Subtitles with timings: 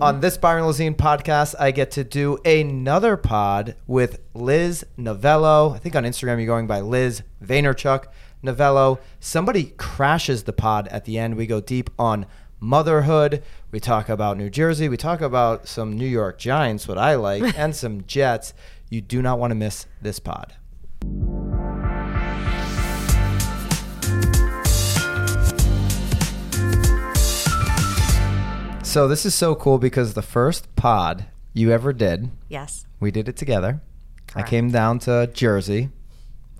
[0.00, 5.72] On this Byron Lazine podcast, I get to do another pod with Liz Novello.
[5.72, 8.06] I think on Instagram you're going by Liz Vaynerchuk
[8.42, 8.98] Novello.
[9.20, 11.36] Somebody crashes the pod at the end.
[11.36, 12.26] We go deep on
[12.58, 13.44] motherhood.
[13.70, 14.88] We talk about New Jersey.
[14.88, 18.52] We talk about some New York Giants, what I like, and some Jets.
[18.90, 20.54] You do not want to miss this pod.
[28.94, 32.86] So this is so cool because the first pod you ever did, Yes.
[33.00, 33.82] we did it together.
[34.28, 34.48] I Correct.
[34.50, 35.90] came down to Jersey.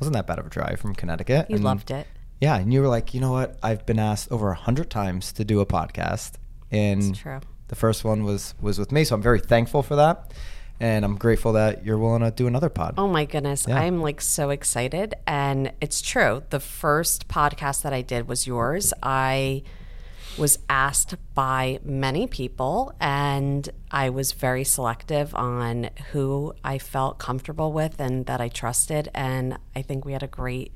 [0.00, 1.46] Wasn't that bad of a drive from Connecticut.
[1.48, 2.08] You and- loved it.
[2.40, 3.56] Yeah, and you were like, you know what?
[3.62, 6.32] I've been asked over a hundred times to do a podcast,
[6.72, 7.38] and It's true.
[7.68, 9.04] the first one was was with me.
[9.04, 10.34] So I'm very thankful for that,
[10.80, 12.94] and I'm grateful that you're willing to do another pod.
[12.98, 13.64] Oh my goodness.
[13.68, 13.78] Yeah.
[13.78, 15.14] I'm like so excited.
[15.28, 16.42] And it's true.
[16.50, 18.92] The first podcast that I did was yours.
[19.04, 19.62] I
[20.38, 27.72] was asked by many people, and I was very selective on who I felt comfortable
[27.72, 29.08] with and that I trusted.
[29.14, 30.72] And I think we had a great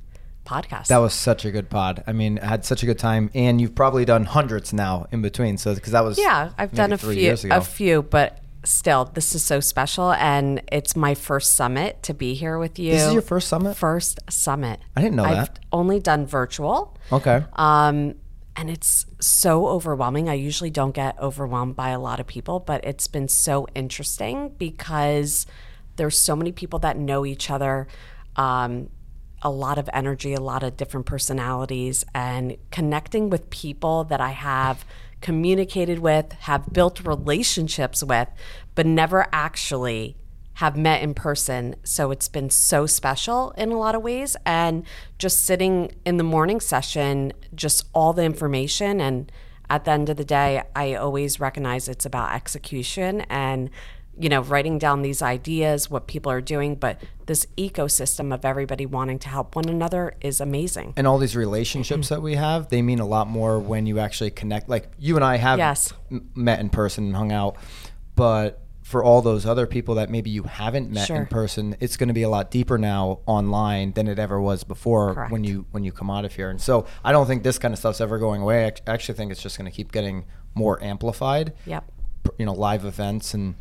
[0.47, 0.87] podcast.
[0.87, 2.03] That was such a good pod.
[2.07, 5.23] I mean, I had such a good time, and you've probably done hundreds now in
[5.23, 5.59] between.
[5.59, 7.57] So because that was Yeah, I've done a few, years ago.
[7.57, 12.35] a few, but still, this is so special, and it's my first summit to be
[12.35, 12.93] here with you.
[12.93, 13.77] This is your first summit?
[13.77, 14.81] First summit.
[14.97, 15.59] I didn't know I've that.
[15.73, 17.45] only done virtual, Okay.
[17.55, 18.15] um,
[18.59, 20.29] and it's so overwhelming.
[20.29, 24.53] I usually don't get overwhelmed by a lot of people, but it's been so interesting
[24.59, 25.47] because
[25.95, 27.87] there's so many people that know each other.
[28.35, 28.91] Um,
[29.43, 34.31] a lot of energy, a lot of different personalities, and connecting with people that I
[34.31, 34.85] have
[35.21, 38.29] communicated with, have built relationships with,
[38.75, 40.17] but never actually
[40.59, 41.77] have met in person.
[41.85, 44.37] So it's been so special in a lot of ways.
[44.45, 44.85] And
[45.17, 49.01] just sitting in the morning session, just all the information.
[49.01, 49.31] And
[49.71, 53.71] at the end of the day, I always recognize it's about execution and
[54.21, 58.85] you know, writing down these ideas, what people are doing, but this ecosystem of everybody
[58.85, 60.93] wanting to help one another is amazing.
[60.97, 64.33] and all these relationships that we have, they mean a lot more when you actually
[64.33, 64.69] connect.
[64.69, 65.93] Like you and I have Yes.
[66.11, 67.55] m- met in person and hung out,
[68.17, 72.09] but for all those other people that maybe you haven't met in person, it's going
[72.09, 75.31] to be a lot deeper now online than it ever was before Correct.
[75.31, 76.49] when you when you come out of here.
[76.49, 78.65] And so I don't think this kind of stuff's ever going away.
[78.65, 81.53] I actually think it's just going to keep getting more amplified.
[81.67, 81.85] Yep.
[82.39, 83.57] You know, live events and.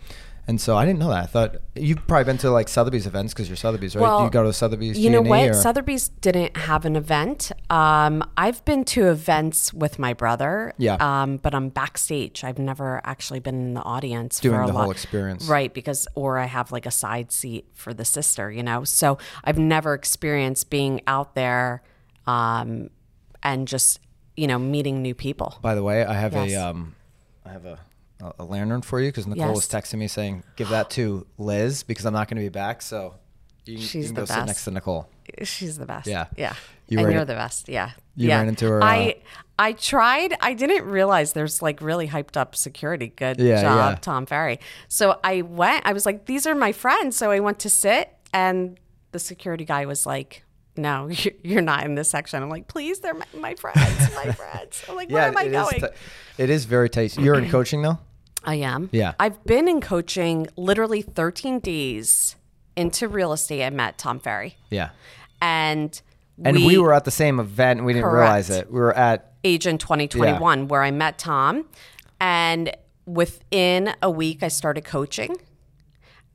[0.49, 1.23] And so I didn't know that.
[1.23, 4.01] I thought you've probably been to like Sotheby's events because you're Sotheby's, right?
[4.03, 4.97] Well, you go to Sotheby's.
[4.97, 5.49] You know G&E, what?
[5.49, 7.51] or- Sotheby's didn't have an event.
[7.69, 10.71] Um, I've been to events with my brother.
[10.77, 10.95] Yeah.
[11.01, 12.45] Um, but I'm backstage.
[12.45, 14.83] I've never actually been in the audience Doing for a the lot.
[14.83, 15.47] whole experience.
[15.49, 18.85] Right, because or I have like a side seat for the sister, you know.
[18.85, 21.81] So I've never experienced being out there
[22.25, 22.89] um,
[23.43, 23.99] and just
[24.37, 25.57] you know meeting new people.
[25.61, 26.53] By the way, I have Yes.
[26.53, 26.95] a um,
[27.45, 27.79] I have a
[28.21, 31.83] a- a lantern for you because Nicole was texting me saying give that to Liz
[31.83, 32.81] because I'm not going to be back.
[32.81, 33.15] So
[33.65, 35.07] you, can- you She's can the go sit next to Nicole.
[35.43, 36.07] She's the best.
[36.07, 36.27] Yeah.
[36.37, 36.53] Yeah.
[36.87, 37.67] You and you're it- the best.
[37.69, 37.91] Yeah.
[38.15, 38.37] you yeah.
[38.39, 39.15] ran into her, uh, I
[39.59, 40.35] I tried.
[40.39, 43.07] I didn't realize there's like really hyped up security.
[43.15, 43.99] Good Yeah, job, yeah.
[43.99, 44.59] Tom Ferry.
[44.87, 45.85] So I went.
[45.85, 47.17] I was like, these are my friends.
[47.17, 48.79] So I went to sit, and
[49.11, 50.43] the security guy was like.
[50.77, 51.07] No,
[51.43, 52.41] you're- not in this section.
[52.41, 54.83] I'm like, please, they're my, my friends, my friends.
[54.87, 55.79] I'm like, where am I is going?
[55.81, 55.97] ti-
[56.37, 57.21] it is very tasty.
[57.21, 57.99] You're in coaching though.
[58.43, 58.89] I am.
[58.93, 59.13] Yeah.
[59.19, 62.35] I've been in coaching literally 13 days
[62.77, 63.65] into real estate.
[63.65, 64.89] I met Tom Ferry, Yeah.
[65.41, 65.99] and
[66.45, 67.79] And we, were at the same event.
[67.79, 68.71] and We didn't realize it.
[68.71, 71.65] We were at Agent 2021, where I met Tom.
[72.21, 72.71] And
[73.05, 75.37] within a week, I started coaching.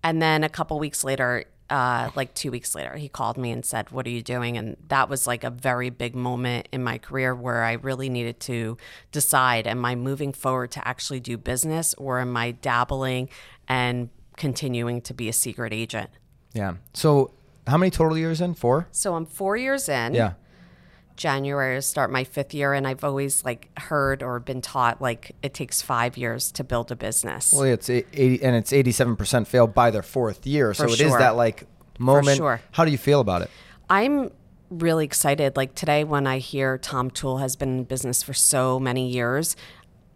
[0.02, 3.64] And then a couple weeks later, uh, like two weeks later, he called me and
[3.64, 4.58] said, What are you doing?
[4.58, 8.38] And that was like a very big moment in my career where I really needed
[8.40, 8.76] to
[9.10, 13.30] decide Am I moving forward to actually do business or am I dabbling
[13.66, 16.10] and continuing to be a secret agent?
[16.52, 16.74] yeah.
[16.92, 17.32] So
[17.66, 18.52] how many total years in?
[18.54, 18.88] Four.
[18.90, 20.12] So I'm four years in.
[20.14, 20.34] Yeah.
[21.16, 25.32] January to start my fifth year, and I've always like heard or been taught like
[25.42, 27.52] it takes five years to build a business.
[27.52, 30.74] Well, it's eighty, and it's eighty-seven percent fail by their fourth year.
[30.74, 31.18] So For it is sure.
[31.18, 31.66] that like
[31.98, 32.36] moment.
[32.36, 32.60] sure.
[32.72, 33.50] How do you feel about it?
[33.90, 34.30] I'm
[34.70, 35.56] really excited.
[35.56, 39.56] Like today, when I hear Tom Toole has been in business for so many years,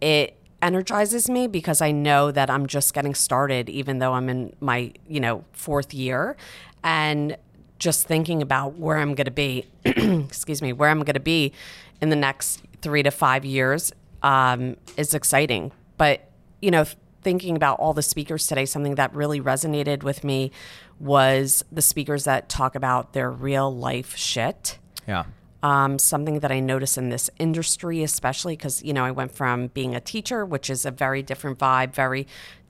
[0.01, 4.55] it energizes me because I know that I'm just getting started, even though I'm in
[4.59, 6.35] my you know fourth year,
[6.83, 7.37] and
[7.79, 11.53] just thinking about where I'm going to be, excuse me, where I'm going to be
[12.01, 13.91] in the next three to five years
[14.23, 15.71] um, is exciting.
[15.97, 16.21] But
[16.61, 16.85] you know,
[17.21, 20.51] thinking about all the speakers today, something that really resonated with me
[20.99, 25.25] was the speakers that talk about their real life shit Yeah.
[25.61, 29.67] um, something that I notice in this industry, especially because, you know, I went from
[29.67, 32.25] being a teacher, which is a very different vibe, very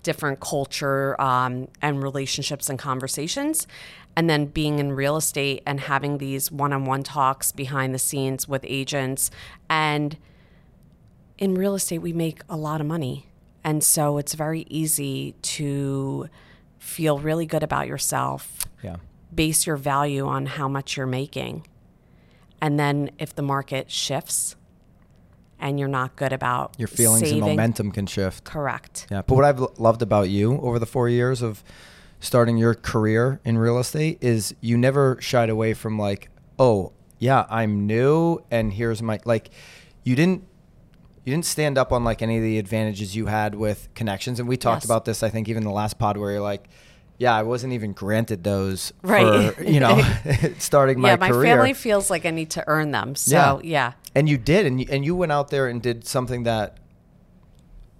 [0.07, 3.67] different culture um, and relationships and conversations.
[4.15, 7.99] And then being in real estate and having these one on one talks behind the
[7.99, 9.29] scenes with agents.
[9.69, 10.17] And
[11.37, 13.27] in real estate, we make a lot of money.
[13.65, 16.29] And so it's very easy to
[16.79, 18.63] feel really good about yourself.
[18.81, 18.95] Yeah.
[19.35, 21.67] Base your value on how much you're making.
[22.61, 24.55] And then if the market shifts
[25.59, 28.43] and you're not good about Your feelings saving, and momentum can shift.
[28.43, 29.07] Correct.
[29.09, 29.21] Yeah.
[29.23, 31.63] But what I've loved about you over the four years of
[32.19, 37.45] starting your career in real estate is you never shied away from like, oh, yeah,
[37.49, 39.49] I'm new and here's my like
[40.03, 40.43] you didn't
[41.25, 44.39] you didn't stand up on like any of the advantages you had with connections.
[44.39, 44.85] And we talked Yes.
[44.85, 46.69] about this, I think, even the last pod where you're like,
[47.17, 49.53] yeah, I wasn't even granted those Right.
[49.55, 49.99] for, you know,
[50.57, 53.15] starting my yeah, my family feels like I need to earn them.
[53.15, 53.93] So, yeah.
[54.17, 56.77] And you did, and you, and you went out there and did something that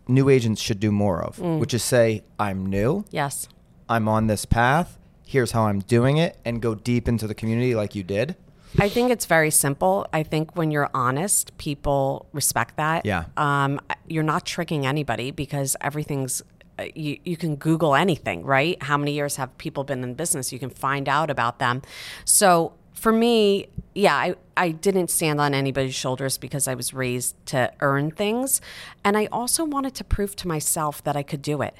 [0.07, 1.59] new agents should do more of, Mm.
[1.59, 3.47] which is say, I'm new, Yes.
[3.89, 7.75] I'm on this path, here's how I'm doing it, and go deep into the community
[7.75, 8.35] like you did.
[8.79, 10.07] I think it's very simple.
[10.11, 13.05] I think when you're honest, people respect that.
[13.05, 13.25] Yeah.
[13.37, 16.41] Um, you're not tricking anybody because everything's.
[16.79, 18.81] uh, You, you can Google anything, right?
[18.83, 20.51] How many years have people been in business?
[20.53, 21.81] You can find out about them.
[22.25, 27.35] So for me, yeah, I, I didn't stand on anybody's shoulders because I was raised
[27.47, 28.59] to earn things.
[29.05, 31.75] And I also wanted to prove to myself that I could do it.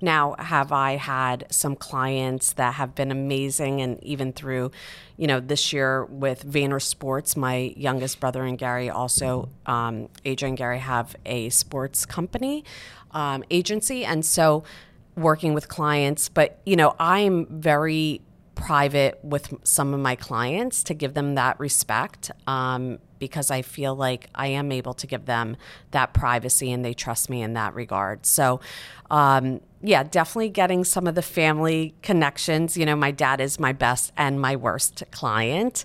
[0.00, 4.72] Now, have I had some clients that have been amazing, and even through,
[5.16, 10.52] you know, this year with Vayner Sports, my youngest brother and Gary also, um, Adrian
[10.52, 12.64] and Gary have a sports company
[13.12, 14.64] um, agency, and so
[15.16, 16.28] working with clients.
[16.28, 18.22] But you know, I'm very
[18.54, 23.94] private with some of my clients to give them that respect um, because I feel
[23.94, 25.56] like I am able to give them
[25.92, 28.26] that privacy and they trust me in that regard.
[28.26, 28.60] So,
[29.10, 32.76] um, yeah, definitely getting some of the family connections.
[32.76, 35.84] You know, my dad is my best and my worst client.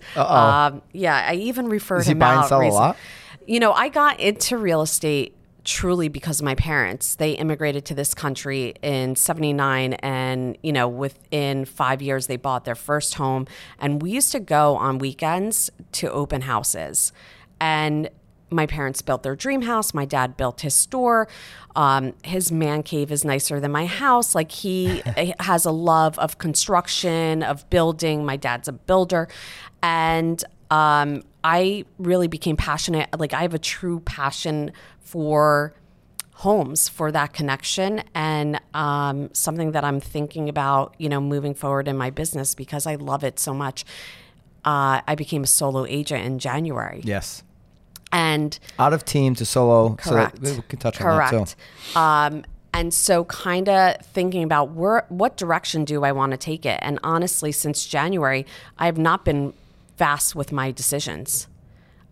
[0.67, 2.97] Um, yeah, I even refer Does he him buy and out sell a lot?
[3.45, 5.36] You know, I got into real estate
[5.67, 7.15] truly because of my parents.
[7.15, 12.63] They immigrated to this country in 79 and, you know, within 5 years they bought
[12.63, 13.45] their first home
[13.77, 17.11] and we used to go on weekends to open houses.
[17.59, 18.09] And
[18.49, 19.93] my parents built their dream house.
[19.93, 21.27] My dad built his store.
[21.75, 24.33] Um, his man cave is nicer than my house.
[24.33, 25.03] Like he
[25.41, 28.25] has a love of construction, of building.
[28.25, 29.27] My dad's a builder.
[29.83, 30.41] And
[30.71, 33.07] um, I really became passionate.
[33.17, 35.73] Like I have a true passion for
[36.33, 41.87] homes for that connection and um, something that I'm thinking about, you know, moving forward
[41.87, 43.85] in my business because I love it so much.
[44.65, 47.43] Uh, I became a solo agent in January, Yes.
[48.11, 49.95] and Out of team to solo.
[49.95, 51.33] correct, So we can touch correct.
[51.33, 51.55] on that
[51.93, 51.99] too.
[51.99, 52.43] Um,
[52.73, 56.77] and so, kind of thinking about where, what direction do I want to take it?
[56.83, 58.45] And honestly, since January,
[58.77, 59.53] I have not been
[59.97, 61.47] fast with my decisions.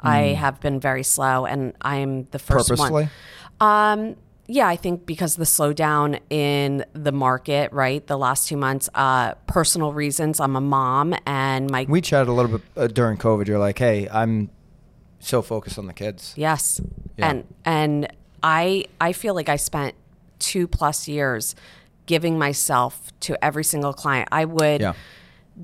[0.01, 2.75] I have been very slow, and I am the first Hmm.
[2.75, 3.09] Purposefully?
[3.59, 3.99] one.
[3.99, 4.15] Um,
[4.47, 8.05] yeah, I think because the slowdown in the market, right?
[8.05, 10.39] The last two months, uh, personal reasons.
[10.39, 13.47] I'm a mom, and my We chatted a little bit uh, during COVID.
[13.47, 14.51] You're like, hey, I'm
[15.19, 16.33] so focused on the kids.
[16.37, 16.79] Yes.
[17.17, 17.29] Yeah.
[17.29, 18.07] And and
[18.43, 19.95] I I feel like I spent
[20.37, 21.55] 2 plus years
[22.05, 24.29] giving myself to every single client.
[24.31, 24.93] I would Yeah.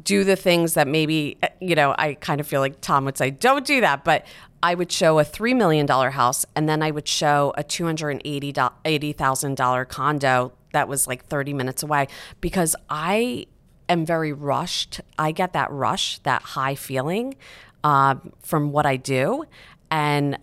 [0.03, 3.17] Do the things that maybe uh, you know, I kind of feel like Tom would
[3.17, 4.25] say don't do that, but
[4.63, 9.89] I would show a 3 million dollar house and then I would show a $280,000
[9.89, 12.07] condo that was like 30 minutes away
[12.39, 13.45] because I
[13.89, 15.01] am very rushed.
[15.19, 17.35] I get that rush, that high feeling
[17.83, 19.43] um, from what I do,
[19.89, 20.37] and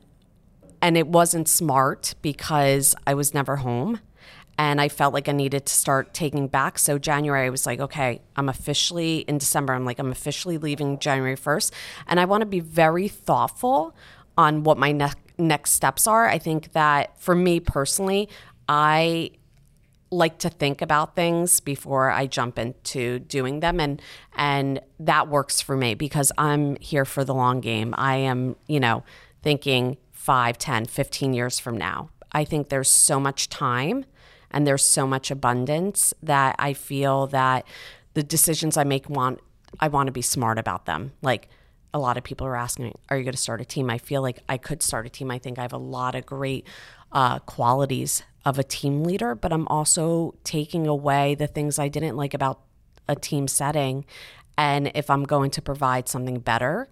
[0.81, 4.01] and it wasn't smart because I was never home.
[4.59, 6.79] And I felt like I needed to start taking back.
[6.81, 9.73] So January, I was like, okay, I'm officially in December.
[9.73, 11.71] I'm like, I'm officially leaving January 1st.
[12.09, 13.95] And I want to be very thoughtful
[14.37, 16.29] on what my ne- next steps are.
[16.29, 18.29] I think that for me personally,
[18.69, 19.31] I
[20.11, 24.01] like to think about things before I jump into doing them and
[24.37, 27.95] and that works for me because I'm here for the long game.
[27.99, 29.05] I am, you know,
[29.43, 32.09] thinking 5, 10, 15 years from now.
[32.33, 34.05] I think there's so much time
[34.51, 37.67] and there's so much abundance that I feel that
[38.15, 39.41] the decisions I make want
[39.81, 41.13] I want to be smart about them.
[41.21, 41.49] Like
[41.93, 43.91] a lot of people are asking me, are you going to start a team?
[43.91, 45.31] I feel like I could start a team.
[45.31, 46.67] I think I have a lot of great
[47.13, 52.17] uh, qualities of a team leader, but I'm also taking away the things I didn't
[52.17, 52.61] like about
[53.09, 54.05] a team setting.
[54.57, 56.89] And if I'm going to provide something better,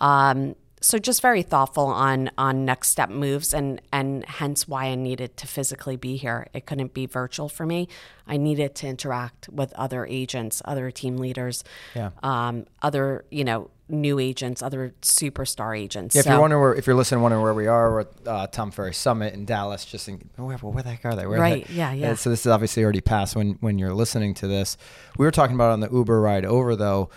[0.00, 4.94] um, so just very thoughtful on on next step moves and and hence why I
[4.94, 6.46] needed to physically be here.
[6.54, 7.88] It couldn't be virtual for me.
[8.26, 12.10] I needed to interact with other agents, other team leaders, Yeah.
[12.22, 16.14] um, other you know new agents, other superstar agents.
[16.14, 18.08] Yeah, if So- you're wondering where, if you're listening, wondering where we are, we're at
[18.24, 19.84] uh, Tom Ferry Summit in Dallas.
[19.84, 21.26] Just thinking, oh, where, where the heck are they?
[21.26, 22.10] Where Right, The, yeah, yeah.
[22.12, 24.76] Uh, So this is obviously already past when when you're listening to this.
[25.18, 27.10] We were talking about on the Uber ride over, though.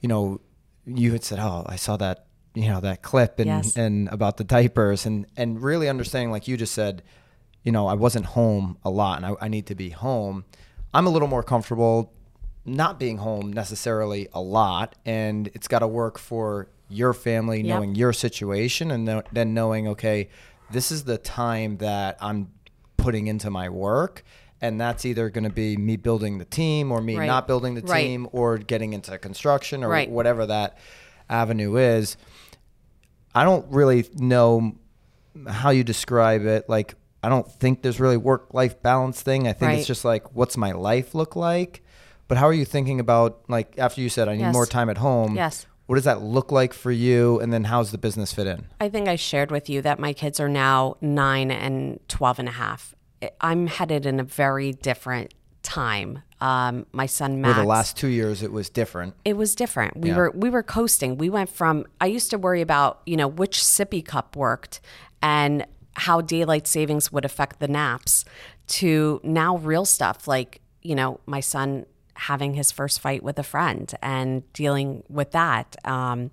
[0.00, 0.40] You know,
[0.86, 3.76] you had said, oh, I saw that, you know, that clip and Yes.
[3.76, 7.02] and about the diapers and and really understanding, like you just said,
[7.62, 10.44] you know, I wasn't home a lot, and I, I need to be home.
[10.92, 12.12] I'm a little more comfortable
[12.64, 17.66] not being home necessarily a lot, and it's got to work for your family, Yep.
[17.76, 20.28] knowing your situation, and then- then knowing, okay,
[20.70, 22.48] this is the time that I'm
[22.96, 24.24] putting into my work.
[24.62, 27.26] And that's either going to be me building the team or me Right.
[27.26, 28.02] not building the Right.
[28.02, 30.10] team or getting into construction or Right.
[30.10, 30.76] whatever that
[31.30, 32.16] avenue is.
[33.34, 34.72] I don't really know
[35.46, 36.68] how you describe it.
[36.68, 39.46] Like, I don't think there's really work life balance thing.
[39.46, 39.78] I think Right.
[39.78, 41.82] it's just like, what's my life look like?
[42.28, 44.52] But how are you thinking about, like, after you said, I need Yes.
[44.52, 45.34] more time at home?
[45.36, 45.66] Yes.
[45.86, 47.40] What does that look like for you?
[47.40, 48.66] And then how's the business fit in?
[48.80, 52.48] I think I shared with you that my kids are now nine and 12 and
[52.48, 52.94] a half.
[53.40, 56.22] I'm headed in a very different time.
[56.40, 57.54] Um, my son Max.
[57.54, 59.14] For the last two years, it was different.
[59.24, 59.96] it was different.
[59.98, 60.16] We Yeah.
[60.16, 61.18] were we were coasting.
[61.18, 64.80] We went from I used to worry about you know which sippy cup worked
[65.22, 68.24] and how daylight savings would affect the naps
[68.68, 73.42] to now real stuff like you know my son having his first fight with a
[73.42, 75.76] friend and dealing with that.
[75.84, 76.30] Um,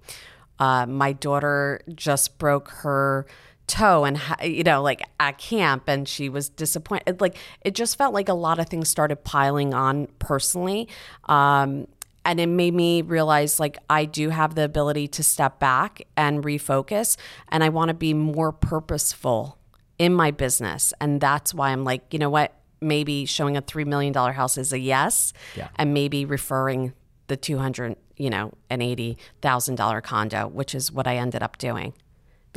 [0.59, 3.25] uh, my daughter just broke her
[3.67, 8.13] toe and you know like at camp and she was disappointed like it just felt
[8.13, 10.87] like a lot of things started piling on personally
[11.25, 11.85] um
[12.23, 16.43] and it made me realize like I do have the ability to step back and
[16.43, 17.17] refocus
[17.49, 19.57] and I want to be more purposeful
[19.99, 23.83] in my business and that's why I'm like you know what maybe showing a 3
[23.85, 25.67] million dollar house is a yes Yeah.
[25.75, 26.93] and maybe referring
[27.27, 31.93] the 200 you know an $80,000 condo which is what I ended up doing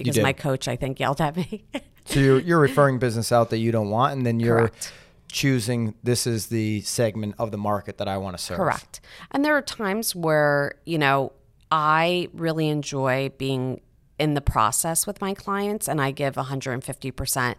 [0.04, 1.64] because my coach I think yelled at me
[2.10, 4.92] So you're, you're referring business out that you don't want, and then you're Correct.
[5.30, 8.56] choosing this is the segment of the market that I want to serve.
[8.56, 9.00] Correct.
[9.30, 11.32] And there are times where, you know,
[11.70, 13.80] I really enjoy being
[14.18, 17.54] in the process with my clients and I give 150%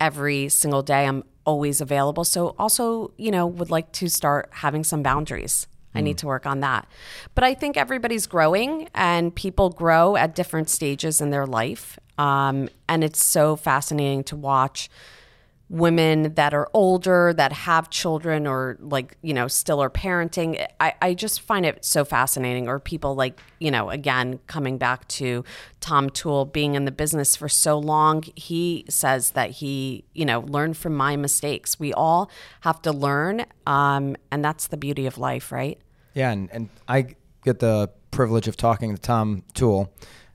[0.00, 1.06] every single day.
[1.06, 2.24] I'm always available.
[2.24, 5.66] So also, you know, would like to start having some boundaries.
[5.94, 6.88] I need to work on that.
[7.34, 11.98] But I think everybody's growing and people grow at different stages in their life.
[12.18, 14.88] Um, and it's so fascinating to watch
[15.70, 20.92] women that are older that have children or like you know still are parenting I,
[21.00, 25.42] I just find it so fascinating or people like you know again coming back to
[25.80, 30.40] tom toole being in the business for so long he says that he you know
[30.40, 32.30] learned from my mistakes we all
[32.60, 35.80] have to learn um, and that's the beauty of life right
[36.14, 39.92] Yeah, and, and I get the privilege of talking to Tom Toole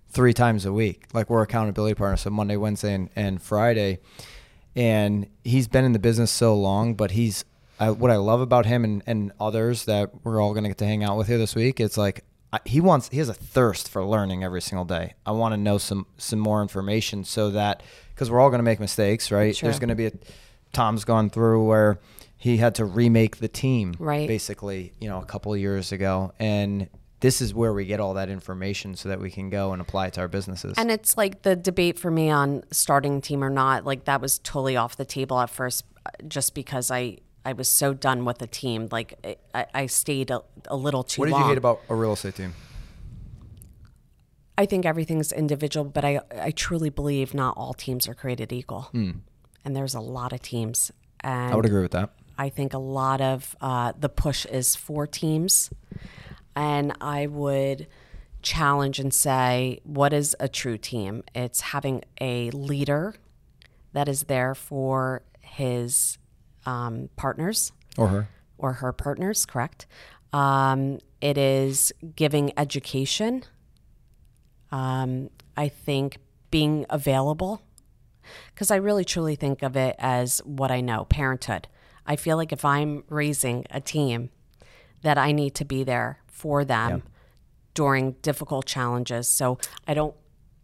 [0.09, 1.05] three times a week.
[1.13, 3.99] Like we're accountability partners, so Monday, Wednesday, and, and Friday.
[4.75, 7.43] And he's been in the business so long, but he's
[7.79, 10.77] I, what I love about him and, and others that we're all going to get
[10.79, 11.79] to hang out with here this week.
[11.79, 15.13] It's like I, he wants he has a thirst for learning every single day.
[15.25, 17.83] I want to know some some more information so that
[18.13, 19.55] because we're all going to make mistakes, right?
[19.55, 19.67] Sure.
[19.67, 20.11] There's going to be a
[20.73, 21.99] Tom's gone through where
[22.37, 24.27] he had to remake the team Right.
[24.27, 26.31] basically, you know, a couple of years ago.
[26.39, 26.89] And
[27.21, 30.07] this is where we get all that information so that we can go and apply
[30.07, 30.75] it to our businesses.
[30.77, 34.39] And it's like the debate for me on starting team or not, like that was
[34.39, 38.37] totally off the table at first, uh, just because I I was so done with
[38.37, 38.87] the team.
[38.91, 41.41] Like I, I stayed a, a little too what did long.
[41.41, 42.53] you hate about a real estate team?
[44.57, 48.89] I think everything's individual, but I I truly believe not all teams are created equal,
[49.65, 50.91] and there's a lot of teams.
[51.21, 51.51] And.
[51.51, 52.11] I would agree with that.
[52.37, 55.69] I think a lot of uh, the push is for teams.
[56.59, 57.87] And I would
[58.41, 61.23] challenge and say, what is a true team?
[61.33, 63.15] It's having a leader
[63.93, 66.17] that is there for his
[66.65, 68.27] um, partners Or her.
[68.57, 69.87] or her partners, correct?
[70.33, 73.43] Um, it is giving education.
[74.71, 76.17] Um, I think
[76.51, 77.61] being available,
[78.53, 81.67] because I really truly think of it as what I know parenthood.
[82.05, 84.29] I feel like if I'm raising a team,
[85.01, 87.03] that I need to be there for them
[87.73, 89.27] during difficult challenges.
[89.27, 90.15] So I don't,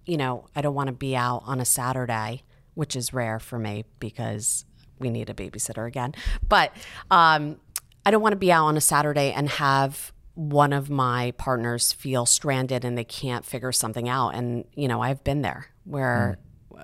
[0.06, 2.44] you know, I don't want to be out on a Saturday,
[2.76, 4.64] which is rare for me because
[5.00, 6.16] we need a babysitter again.
[6.48, 6.72] But
[7.12, 7.58] um,
[8.06, 11.92] I don't want to be out on a Saturday and have one of my partners
[11.92, 14.30] feel stranded and they can't figure something out.
[14.30, 16.38] And, you know, I've been there where,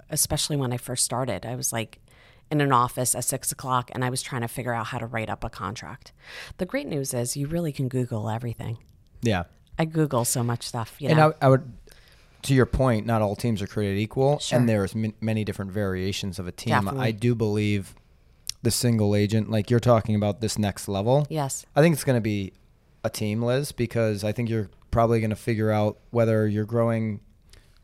[0.10, 2.00] especially when I first started, I was like
[2.52, 5.06] in an office at six o'clock and I was trying to figure out how to
[5.06, 6.12] write up a contract.
[6.58, 8.78] The great news is you really can Google everything.
[9.22, 9.44] Yeah.
[9.80, 11.34] I Google so much stuff, you And know.
[11.42, 11.72] I, I would,
[12.44, 14.60] to your point, not all teams are created equal, Sure.
[14.60, 16.72] and there's m- many different variations of a team.
[16.74, 17.00] Definitely.
[17.08, 17.96] I do believe
[18.64, 21.26] the single agent, like you're talking about this next level.
[21.30, 21.66] yes.
[21.76, 22.54] I think it's going to be
[23.04, 27.22] a team, Liz, because I think you're probably going to figure out whether you're growing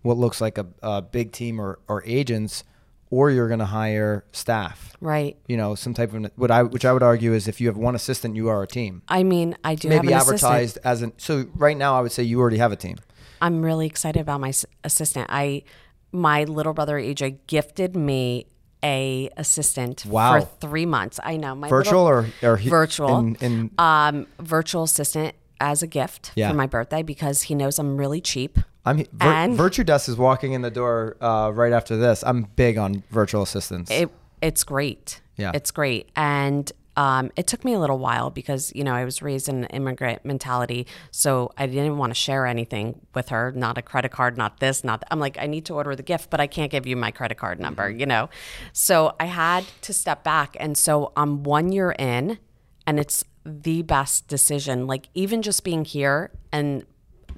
[0.03, 2.63] what looks like a, a big team or, or agents,
[3.09, 4.95] or you're going to hire staff.
[4.99, 5.37] Right.
[5.47, 7.77] You know, some type of what I which I would argue is if you have
[7.77, 9.01] one assistant, you are a team.
[9.07, 10.51] I mean, I do Maybe have an assistant.
[10.51, 11.13] advertised as an.
[11.17, 12.97] So right now, I would say you already have a team.
[13.41, 14.51] I'm really excited about my
[14.83, 15.27] assistant.
[15.29, 15.63] I
[16.11, 18.47] my little brother AJ gifted me
[18.83, 20.39] a assistant Wow.
[20.41, 21.19] for three months.
[21.23, 25.81] I know my Virtual little, or or he- virtual In, in um virtual assistant as
[25.81, 26.49] a gift Yeah.
[26.49, 28.59] for my birthday because he knows I'm really cheap.
[28.88, 32.24] I'm Vir- and- VirtuDesk is walking in the door uh, right after this.
[32.24, 33.91] I'm big on virtual assistants.
[33.91, 34.10] It
[34.41, 35.22] it's great.
[35.36, 35.51] Yeah.
[35.53, 39.22] it's great, and um, it took me a little while because you know I was
[39.22, 43.51] raised in an immigrant mentality, so I didn't want to share anything with her.
[43.51, 45.01] Not a credit card, not this, not.
[45.01, 45.10] That.
[45.12, 47.38] I'm like, I need to order the gift, but I can't give you my credit
[47.38, 47.89] card number.
[47.89, 48.29] You know,
[48.74, 52.39] so I had to step back, and so I'm one year in,
[52.88, 54.88] and it's the best decision.
[54.88, 56.84] Like even just being here and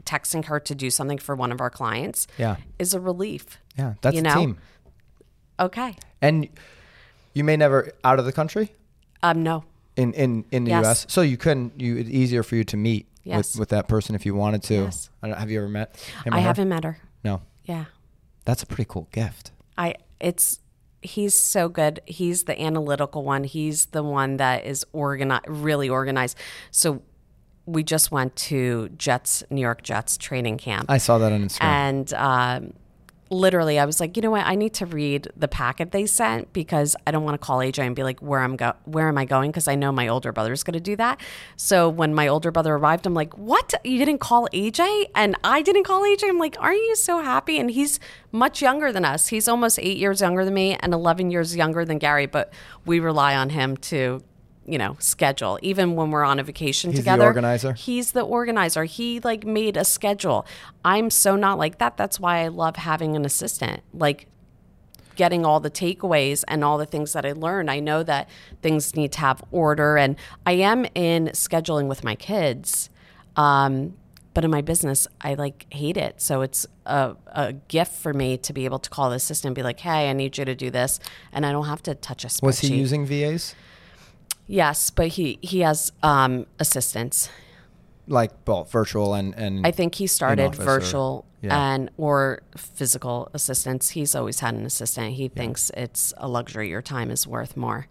[0.06, 2.58] texting her to do something for one of our clients, Yeah.
[2.78, 3.58] is a relief.
[3.78, 4.36] yeah, that's you a know?
[4.36, 4.58] team.
[5.60, 5.96] Okay.
[6.22, 6.48] And
[7.34, 8.72] you may never out of the country
[9.24, 9.44] Um.
[9.44, 9.64] No.
[9.96, 10.84] in in in the Yes.
[10.86, 11.06] U.S.
[11.10, 11.80] So you couldn't.
[11.80, 13.54] You it's easier for you to meet Yes.
[13.54, 14.74] with with that person if you wanted to.
[14.76, 15.10] Yes.
[15.22, 15.96] I don't, have you ever met?
[16.24, 16.98] him I haven't met her.
[17.24, 17.86] No, Yeah.
[18.46, 19.52] that's a pretty cool gift.
[19.78, 20.60] I it's
[21.02, 22.02] he's so good.
[22.06, 23.44] He's the analytical one.
[23.44, 26.38] He's the one that is organized really organized.
[26.72, 27.02] So
[27.72, 30.86] we just went to Jets New York Jets training camp.
[30.90, 31.62] I saw that on Instagram.
[31.62, 32.74] and um,
[33.30, 34.46] literally I was like, you know what?
[34.46, 37.80] I need to read the packet they sent because I don't want to call AJ
[37.80, 39.52] and be like, where I'm go, where am I going?
[39.52, 41.22] Because I know my older brother's going to do that.
[41.56, 43.74] So when my older brother arrived, I'm like, what?
[43.84, 46.30] You didn't call AJ, and I didn't call AJ.
[46.30, 47.60] I'm like, aren't you so happy?
[47.60, 48.00] And he's
[48.32, 49.28] much younger than us.
[49.28, 52.26] He's almost eight years younger than me and 11 years younger than Gary.
[52.26, 52.52] But
[52.86, 54.24] we rely on him to.
[54.70, 57.24] You know, schedule even when we're on a vacation He's the together.
[57.26, 57.74] organizer?
[57.74, 58.84] He's the organizer.
[58.84, 60.46] He like made a schedule.
[60.86, 61.98] I'm so not like that.
[61.98, 63.82] That's why I love having an assistant.
[63.94, 64.28] Like
[65.16, 67.68] getting all the takeaways and all the things that I learn.
[67.68, 68.30] I know that
[68.62, 72.90] things need to have order and I am in scheduling with my kids.
[73.36, 73.96] Um,
[74.34, 76.22] but in my business, I like hate it.
[76.22, 79.56] So it's a, a gift for me to be able to call the assistant and
[79.56, 81.02] be like, hey, I need you to do this.
[81.34, 82.44] And I don't have to touch a spreadsheet.
[82.44, 83.56] Was he using VAs?
[84.50, 87.30] Yes, but he, he has um, assistants.
[88.08, 91.74] Like both virtual and and I think he started office or- virtual yeah.
[91.74, 93.92] and or physical assistants.
[93.92, 95.14] He's always had an assistant.
[95.14, 96.70] He thinks it's a luxury.
[96.70, 97.88] Your time is worth more.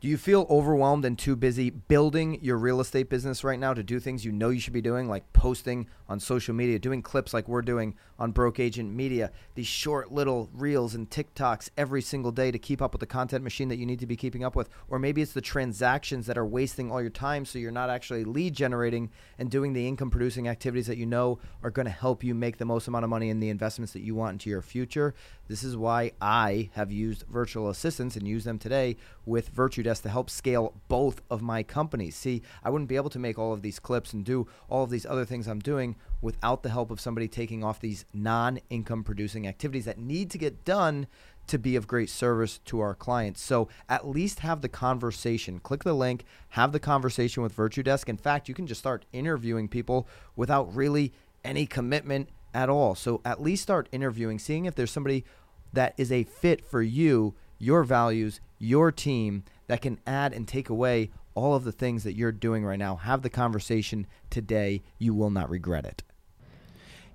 [0.00, 3.82] Do you feel overwhelmed and too busy building your real estate business right now to
[3.82, 7.34] do things you know you should be doing, like posting on social media, doing clips
[7.34, 12.32] like we're doing on Broke Agent Media, these short little reels and TikToks every single
[12.32, 14.56] day to keep up with the content machine that you need to be keeping up
[14.56, 14.68] with?
[14.88, 18.24] Or maybe it's the transactions that are wasting all your time so you're not actually
[18.24, 22.24] lead generating and doing the income producing activities that you know are going to help
[22.24, 24.62] you make the most amount of money in the investments that you want into your
[24.62, 25.14] future.
[25.48, 30.08] This is why I have used virtual assistants and use them today with VirtuDesk to
[30.08, 32.16] help scale both of my companies.
[32.16, 34.90] See, I wouldn't be able to make all of these clips and do all of
[34.90, 39.04] these other things I'm doing without the help of somebody taking off these non income
[39.04, 41.06] producing activities that need to get done
[41.46, 43.40] to be of great service to our clients.
[43.40, 45.60] So at least have the conversation.
[45.60, 48.08] Click the link, have the conversation with VirtuDesk.
[48.08, 51.12] In fact, you can just start interviewing people without really
[51.44, 52.94] any commitment at all.
[52.94, 55.24] So at least start interviewing, seeing if there's somebody
[55.72, 60.68] that is a fit for you, your values, your team that can add and take
[60.68, 62.96] away all of the things that you're doing right now.
[62.96, 64.82] Have the conversation today.
[64.98, 66.02] You will not regret it.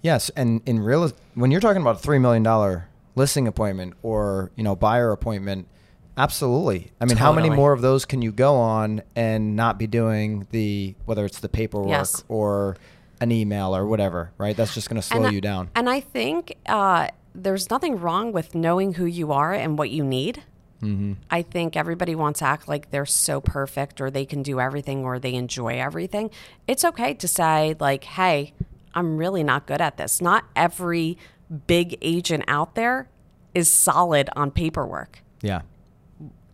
[0.02, 4.52] Yes, and in real when you're talking about a three million dollar listing appointment or
[4.56, 5.68] you know buyer appointment,
[6.18, 6.92] absolutely.
[7.02, 10.48] I mean, how many more of those can you go on and not be doing
[10.52, 12.24] the whether it's the paperwork Yes.
[12.30, 12.78] or
[13.20, 14.56] an email or whatever, right?
[14.58, 15.70] That's just going to slow I- you down.
[15.76, 20.04] And I think uh, there's nothing wrong with knowing who you are and what you
[20.04, 20.42] need.
[20.82, 21.14] Mm-hmm.
[21.30, 25.04] I think everybody wants to act like they're so perfect or they can do everything
[25.06, 26.32] or they enjoy everything.
[26.68, 28.54] It's okay to say, like, hey,
[28.96, 30.22] I'm really not good at this.
[30.22, 31.18] Not every
[31.68, 33.10] big agent out there
[33.54, 35.22] is solid on paperwork.
[35.42, 35.62] Yeah.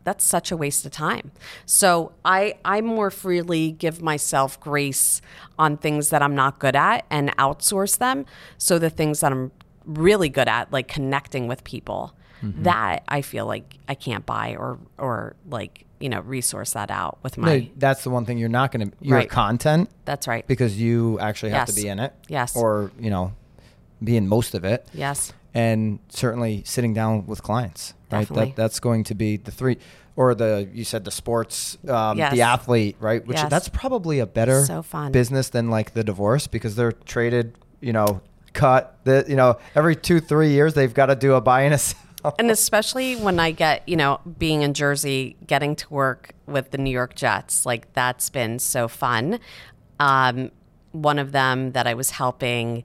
[0.07, 1.31] that's such a waste of time.
[1.65, 5.21] So I I more freely give myself grace
[5.59, 8.25] on things that I'm not good at and outsource them.
[8.57, 9.51] So the things that I'm
[9.85, 12.13] really good at, like connecting with people,
[12.43, 12.63] Mm-hmm.
[12.63, 17.17] that I feel like I can't buy or or like you know resource that out
[17.23, 17.59] with my.
[17.59, 19.29] No, that's the one thing you're not going to your Right.
[19.29, 20.45] content That's right.
[20.45, 22.13] because you actually have to be in it.
[22.27, 22.55] Yes.
[22.55, 23.33] Or, you know,
[24.03, 24.87] be in most of it.
[24.93, 25.33] yes.
[25.55, 28.19] And certainly sitting down with clients, right?
[28.19, 28.45] Definitely.
[28.51, 29.79] That that's going to be the three
[30.15, 32.31] or the you said the sports um, Yes.
[32.33, 33.25] the athlete, right?
[33.25, 33.49] Which Yes.
[33.49, 35.11] that's probably a better So fun.
[35.11, 38.21] business than like the divorce because they're traded, you know,
[38.53, 41.73] cut the you know, every 2 3 years they've got to do a buy and
[41.73, 41.99] a sell.
[42.39, 46.77] And especially when I get, you know, being in Jersey, getting to work with the
[46.77, 49.39] New York Jets, like that's been so fun.
[49.99, 50.51] Um,
[50.91, 52.83] one of them that I was helping,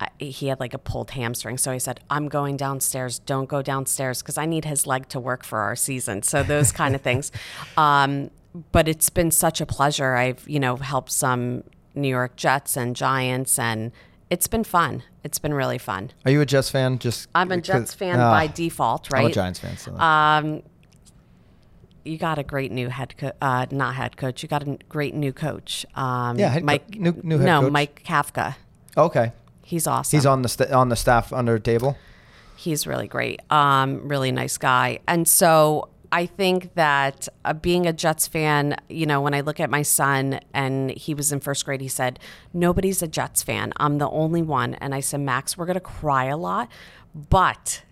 [0.00, 1.58] I- he had like a pulled hamstring.
[1.58, 3.18] So I said, I'm going downstairs.
[3.18, 6.22] Don't go downstairs because I need his leg to work for our season.
[6.22, 7.30] So those kind of things.
[7.76, 8.30] Um,
[8.72, 10.14] but it's been such a pleasure.
[10.14, 11.62] I've, you know, helped some
[11.94, 13.92] New York Jets and Giants, and
[14.30, 15.02] it's been fun.
[15.24, 16.10] It's been really fun.
[16.24, 16.98] Are you a Jets fan?
[16.98, 19.20] Just I'm a Jets fan Ah, by default, right?
[19.24, 19.76] I'm a Giants fan.
[19.76, 19.96] So.
[19.96, 20.62] Um,
[22.04, 24.42] you got a great new head coach, uh, not head coach.
[24.42, 25.84] You got a great new coach.
[25.94, 26.90] Um, Yeah, head co- Mike.
[26.96, 27.72] new- new head no, coach.
[27.72, 28.54] Mike Kafka.
[28.96, 29.32] okay.
[29.64, 30.16] He's awesome.
[30.16, 31.96] He's on the st- on the staff under Daboll.
[32.54, 33.40] He's really great.
[33.50, 35.00] Um, really nice guy.
[35.08, 39.60] And so I think that uh, being a Jets fan, you know, when I look
[39.60, 42.18] at my son and he was in first grade, he said,
[42.54, 43.74] Nobody's a Jets fan.
[43.76, 44.72] I'm the only one.
[44.76, 46.70] And I said, Max, we're going to cry a lot.
[47.14, 47.82] But,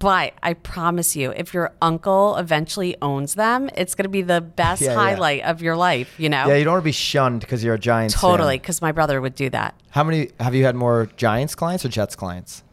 [0.00, 4.40] but I promise you, if your uncle eventually owns them, it's going to be the
[4.40, 4.94] best Yeah, yeah.
[4.96, 6.48] highlight of your life, you know?
[6.48, 8.20] Yeah, you don't want to be shunned because you're a Giants fan.
[8.22, 8.58] totally.
[8.58, 9.80] Because my brother would do that.
[9.90, 12.64] How many have you had more Giants clients or Jets clients?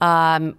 [0.00, 0.56] Um,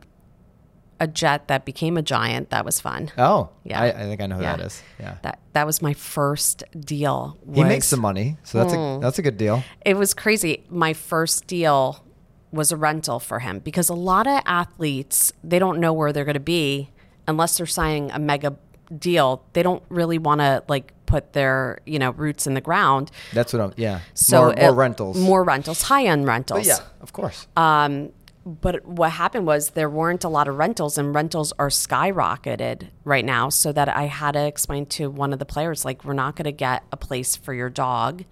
[1.00, 2.50] a jet that became a giant.
[2.52, 3.12] That was fun.
[3.18, 3.82] Oh, Yeah.
[3.82, 4.56] I, I think I know who Yeah.
[4.56, 4.82] that is.
[5.00, 7.38] Yeah, That that was my first deal.
[7.54, 8.80] he makes some money, so that's Hmm.
[8.80, 9.64] a that's a good deal.
[9.86, 10.64] It was crazy.
[10.70, 12.04] My first deal
[12.52, 16.24] was a rental for him because a lot of athletes they don't know where they're
[16.26, 16.90] going to be
[17.28, 18.56] unless they're signing a mega
[18.98, 19.44] deal.
[19.54, 23.12] They don't really want to like put their you know roots in the ground.
[23.34, 23.74] That's what I'm.
[23.76, 25.18] Yeah, So more, more rentals.
[25.18, 26.60] more rentals, high end rentals.
[26.60, 27.48] But yeah, of course.
[27.58, 28.12] Um,
[28.46, 33.26] but what happened was there weren't a lot of rentals, and rentals are skyrocketed right
[33.26, 33.50] now.
[33.50, 36.46] So that I had to explain to one of the players, like, we're not going
[36.46, 38.24] to get a place for your dog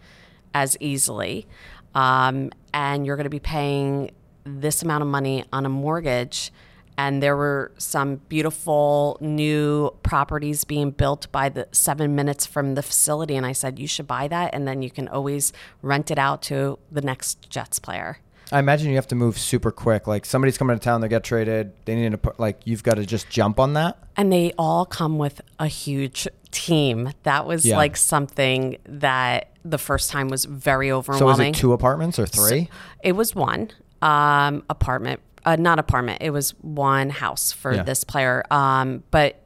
[0.54, 1.47] as easily,
[1.95, 4.12] um, and you're going to be paying
[4.43, 6.52] this amount of money on a mortgage.
[6.95, 12.84] And there were some beautiful new properties being built by the seven minutes from the
[12.84, 13.36] facility.
[13.36, 14.54] And I said, you should buy that.
[14.54, 18.19] And then you can always rent it out to the next Jets player.
[18.51, 20.06] I imagine you have to move super quick.
[20.06, 21.73] Like somebody's coming to town, they get traded.
[21.86, 23.97] They need to put like you've got to just jump on that.
[24.15, 27.10] and they all come with a huge team.
[27.23, 27.77] That was Yeah.
[27.77, 31.19] like something that the first time was very overwhelming.
[31.19, 31.53] So overwhelming.
[31.53, 32.69] it two apartments or three?
[33.03, 33.71] It was one
[34.03, 36.21] um, apartment, uh, not apartment.
[36.21, 37.84] It was one house for Yeah.
[37.84, 38.43] this player.
[38.51, 39.39] Um, but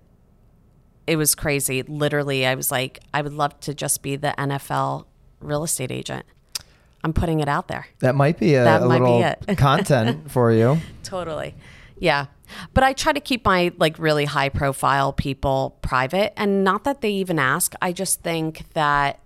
[1.06, 1.84] it was crazy.
[1.84, 5.06] Literally, I was like, I would love to just be the NFL
[5.40, 6.26] real estate agent.
[7.04, 7.88] I'm putting it out there.
[8.00, 9.58] that might be a, That a might be little it.
[9.58, 10.80] content for you.
[11.04, 11.56] Totally.
[12.00, 12.26] Yeah.
[12.74, 17.02] But I try to keep my like really high profile people private and not that
[17.02, 17.74] they even ask.
[17.82, 19.20] I just think that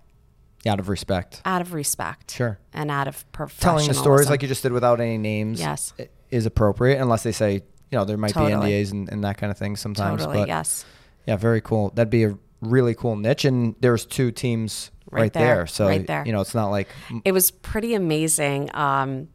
[0.66, 2.32] Out of respect, out of respect.
[2.32, 2.58] Sure.
[2.72, 3.60] And out of professionalism.
[3.62, 5.60] telling the stories like you just did without any names.
[5.60, 5.92] Yes.
[6.30, 8.68] is appropriate unless they say you know there might Totally.
[8.70, 10.20] be NDAs and, and that kind of thing sometimes.
[10.22, 10.84] Totally, but yes.
[11.26, 11.90] Yeah, very cool.
[11.94, 15.56] That'd be a really cool niche, and there's two teams right, Right there.
[15.56, 16.24] there, So right there.
[16.26, 16.88] you know, it's not like
[17.24, 18.70] It was pretty amazing.
[18.74, 19.28] Um,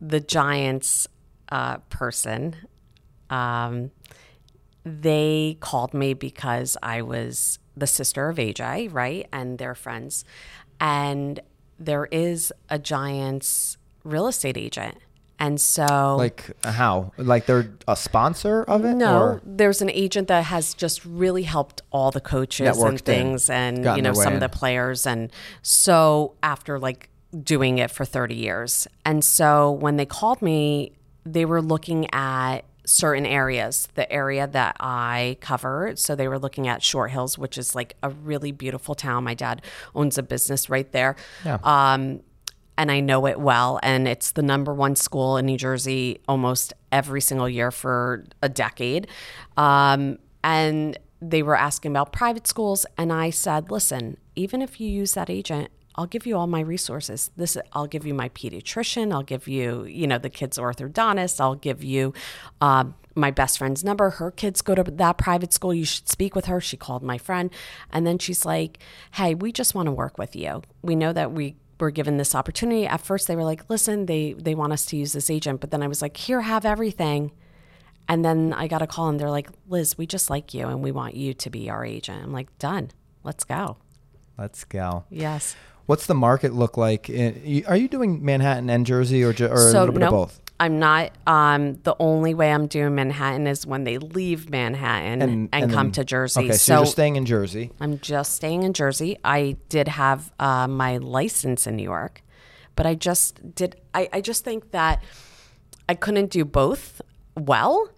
[0.00, 1.06] the Giants
[1.50, 2.56] uh, person,
[3.30, 3.90] um,
[4.84, 9.26] they called me because I was the sister of AJ, right?
[9.32, 10.24] And they're friends.
[10.80, 11.40] And
[11.78, 14.96] there is a Giants real estate agent.
[15.38, 18.94] And so like how like they're a sponsor of it.
[18.94, 23.00] no, or- there's an agent that has just really helped all the coaches Networked and
[23.00, 24.34] things and you know some in.
[24.34, 25.30] of the players and
[25.62, 27.08] so after like
[27.42, 28.88] doing it for 30 years.
[29.04, 30.92] And so when they called me,
[31.24, 35.92] they were looking at certain areas, the area that I cover.
[35.96, 39.24] So they were looking at Short Hills, which is like a really beautiful town.
[39.24, 39.60] My dad
[39.94, 41.16] owns a business right there.
[41.44, 41.58] Yeah.
[41.62, 42.20] Um,
[42.78, 43.80] and I know it well.
[43.82, 48.48] And it's the number one school in New Jersey almost every single year for a
[48.48, 49.08] decade.
[49.56, 52.86] Um, and they were asking about private schools.
[52.96, 56.60] And I said, listen, even if you use that agent, I'll give you all my
[56.60, 57.32] resources.
[57.36, 59.12] This I'll give you my pediatrician.
[59.12, 61.40] I'll give you, you know, the kid's orthodontist.
[61.40, 62.14] I'll give you
[62.60, 64.10] um, my best friend's number.
[64.10, 65.74] Her kids go to that private school.
[65.74, 66.60] You should speak with her.
[66.60, 67.50] She called my friend,
[67.90, 68.78] and then she's like,
[69.14, 70.62] "Hey, we just want to work with you.
[70.82, 74.32] We know that we." Were given this opportunity at first they were like listen they
[74.34, 77.30] they want us to use this agent but then i was like here have everything
[78.08, 80.82] and then I got a call and they're like, Liz, we just like you and
[80.82, 82.24] we want you to be our agent.
[82.24, 82.90] I'm like, done.
[83.22, 83.76] Let's go.
[84.38, 85.04] Let's go.
[85.10, 85.54] Yes.
[85.84, 87.10] What's the market look like?
[87.10, 90.40] In, are you doing Manhattan and Jersey or, or a little bit of both?
[90.60, 91.12] I'm not.
[91.26, 95.72] Um, the only way I'm doing Manhattan is when they leave Manhattan and, and, and
[95.72, 96.40] come then, to Jersey.
[96.40, 97.70] Okay, so, so, you're staying in Jersey.
[97.80, 99.18] I'm just staying in Jersey.
[99.24, 102.22] I did have uh, my license in New York,
[102.76, 103.76] but I just did.
[103.94, 105.02] I, I just think that
[105.88, 107.00] I couldn't do both
[107.36, 107.88] well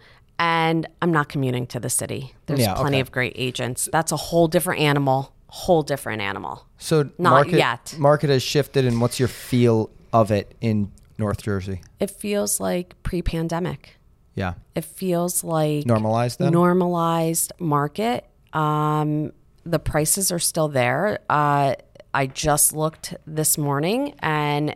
[0.40, 2.35] and I'm not commuting to the city.
[2.46, 3.01] There's yeah, plenty okay.
[3.01, 3.88] of great agents.
[3.92, 5.35] That's a whole different animal.
[5.49, 6.66] Whole different animal.
[6.79, 7.94] So not market, yet.
[7.99, 10.90] Market has shifted, and what's your feel of it in
[11.21, 11.83] North Jersey?
[12.01, 13.97] It feels like pre-pandemic.
[14.35, 14.55] Yeah.
[14.75, 16.41] It feels like normalized.
[16.41, 16.53] Then?
[16.53, 18.27] Normalized market.
[18.53, 19.33] Um,
[19.65, 21.21] the prices are still there.
[21.29, 21.75] Uh,
[22.13, 24.75] I just looked this morning, and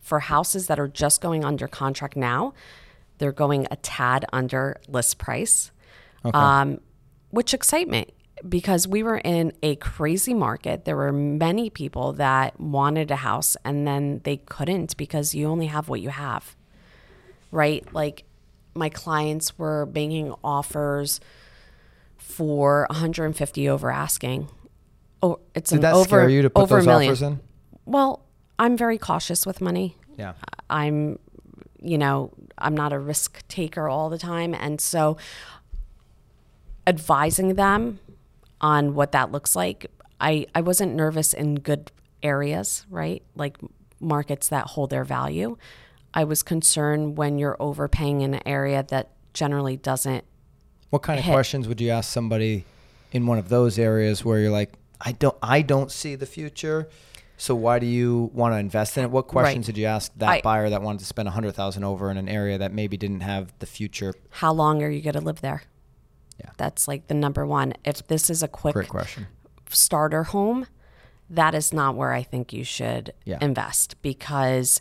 [0.00, 2.54] for houses that are just going under contract now,
[3.18, 5.72] they're going a tad under list price,
[6.24, 6.38] okay.
[6.38, 6.80] um,
[7.30, 8.06] which excites me
[8.46, 10.84] because we were in a crazy market.
[10.84, 15.66] There were many people that wanted a house and then they couldn't because you only
[15.66, 16.56] have what you have,
[17.50, 17.86] right?
[17.92, 18.24] Like
[18.74, 21.20] my clients were making offers
[22.16, 24.48] for 150 over asking.
[25.22, 27.40] Oh, it's Did an that over, scare you to put those offers in?
[27.84, 28.24] Well,
[28.58, 29.96] I'm very cautious with money.
[30.16, 30.34] Yeah.
[30.68, 31.18] I'm
[31.80, 34.54] you know, I'm not a risk taker all the time.
[34.54, 35.16] And so
[36.86, 38.00] advising them
[38.60, 39.86] on what that looks like,
[40.20, 41.92] I, I wasn't nervous in good
[42.22, 43.22] areas, right?
[43.34, 43.56] Like
[44.00, 45.56] markets that hold their value.
[46.14, 50.24] I was concerned when you're overpaying in an area that generally doesn't.
[50.90, 51.30] What kind hit.
[51.30, 52.64] of questions would you ask somebody
[53.12, 56.88] in one of those areas where you're like, I don't, I don't see the future.
[57.36, 59.10] So why do you want to invest in it?
[59.10, 59.74] What questions right.
[59.74, 62.16] did you ask that I, buyer that wanted to spend a hundred thousand over in
[62.16, 64.12] an area that maybe didn't have the future?
[64.30, 65.62] How long are you going to live there?
[66.38, 67.74] Yeah, that's like the number one.
[67.84, 69.26] If this is a quick Great question.
[69.68, 70.66] starter home,
[71.30, 73.38] that is not where I think you should yeah.
[73.40, 74.80] invest because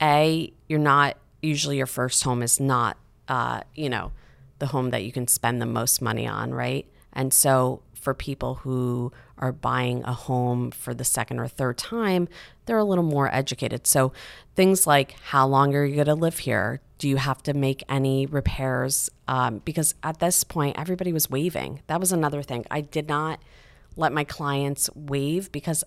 [0.00, 2.96] a you're not usually your first home is not
[3.28, 4.12] uh, you know
[4.58, 6.86] the home that you can spend the most money on, right?
[7.12, 12.28] And so for people who are buying a home for the second or third time,
[12.66, 13.86] they're a little more educated.
[13.86, 14.12] So
[14.54, 16.80] things like how long are you going to live here?
[16.98, 19.08] Do you have to make any repairs?
[19.26, 21.82] Um, because at this point, everybody was waving.
[21.86, 22.66] That was another thing.
[22.70, 23.40] I did not
[23.96, 25.84] let my clients wave because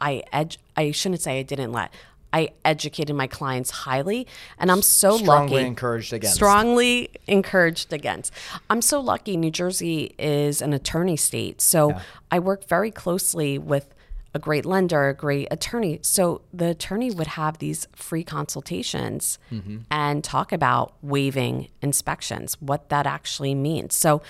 [0.00, 0.58] I edge.
[0.76, 1.92] I shouldn't say I didn't let.
[2.32, 4.26] I educated my clients highly,
[4.58, 5.46] and I'm so strongly lucky.
[5.48, 6.34] Strongly encouraged against.
[6.34, 8.32] Strongly encouraged against.
[8.68, 9.36] I'm so lucky.
[9.36, 12.02] New Jersey is an attorney state, so yeah.
[12.30, 13.94] I work very closely with
[14.38, 15.98] a great lender, a great attorney.
[16.02, 19.78] So the attorney would have these free consultations mm-hmm.
[19.90, 23.96] and talk about waiving inspections, what that actually means.
[23.96, 24.22] So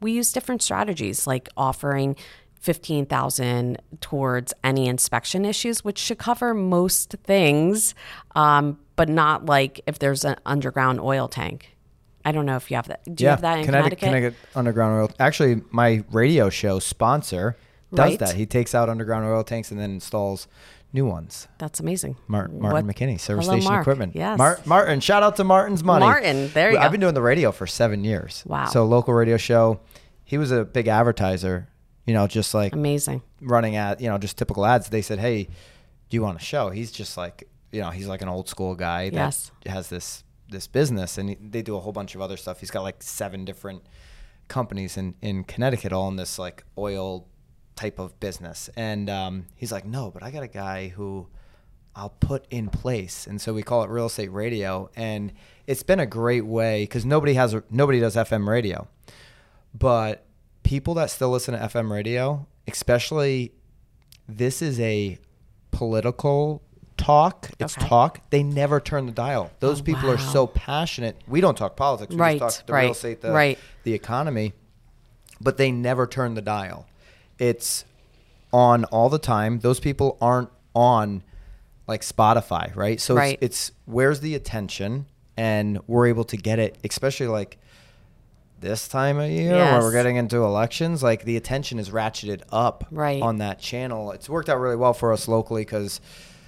[0.00, 2.14] we use different strategies like offering
[2.60, 7.94] 15,000 towards any inspection issues, which should cover most things,
[8.34, 11.74] um, but not like if there's an underground oil tank.
[12.26, 13.02] I don't know if you have that.
[13.14, 13.98] Do you have that in Connecticut?
[13.98, 15.10] Connecticut underground oil.
[15.18, 17.56] Actually, my radio show sponsor
[17.94, 18.18] does right?
[18.18, 18.34] that.
[18.34, 20.46] He takes out underground oil tanks and then installs
[20.92, 21.48] new ones.
[21.58, 22.16] That's amazing.
[22.28, 23.82] Martin, Martin McKinney, service Hello, station Mark.
[23.82, 24.14] equipment.
[24.14, 24.38] Yes.
[24.38, 26.04] Mar- Martin, shout out to Martin's Money.
[26.04, 26.90] Martin, there you I've go.
[26.92, 28.44] been doing the radio for seven years.
[28.46, 28.66] Wow.
[28.66, 29.80] So local radio show.
[30.24, 31.68] He was a big advertiser
[32.06, 34.88] you know, just like amazing running at, you know, just typical ads.
[34.88, 36.70] They said, Hey, do you want a show?
[36.70, 39.50] He's just like, you know, he's like an old school guy that yes.
[39.66, 42.60] has this, this business and they do a whole bunch of other stuff.
[42.60, 43.82] He's got like seven different
[44.48, 47.26] companies in, in Connecticut, all in this like oil
[47.76, 48.70] type of business.
[48.76, 51.26] And, um, he's like, no, but I got a guy who
[51.96, 53.26] I'll put in place.
[53.26, 54.90] And so we call it real estate radio.
[54.96, 55.32] And
[55.66, 58.88] it's been a great way cause nobody has, nobody does FM radio,
[59.72, 60.26] but
[60.62, 63.52] people that still listen to FM radio, especially
[64.28, 65.18] this is a
[65.70, 66.62] political
[66.96, 67.50] talk.
[67.58, 67.86] It's okay.
[67.86, 68.30] talk.
[68.30, 69.50] They never turn the dial.
[69.60, 70.14] Those oh, people wow.
[70.14, 71.20] are so passionate.
[71.28, 72.12] We don't talk politics.
[72.12, 73.58] We right, just talk the right, real estate, the, right.
[73.84, 74.52] the economy.
[75.40, 76.86] But they never turn the dial.
[77.38, 77.84] It's
[78.52, 79.58] on all the time.
[79.60, 81.22] Those people aren't on
[81.86, 83.00] like Spotify, right?
[83.00, 83.38] So right.
[83.40, 87.58] It's, it's where's the attention, and we're able to get it, especially like
[88.60, 89.82] this time of year when Yes.
[89.82, 93.20] we're getting into elections, like the attention is ratcheted up Right.
[93.20, 94.12] on that channel.
[94.12, 96.00] It's worked out really well for us locally because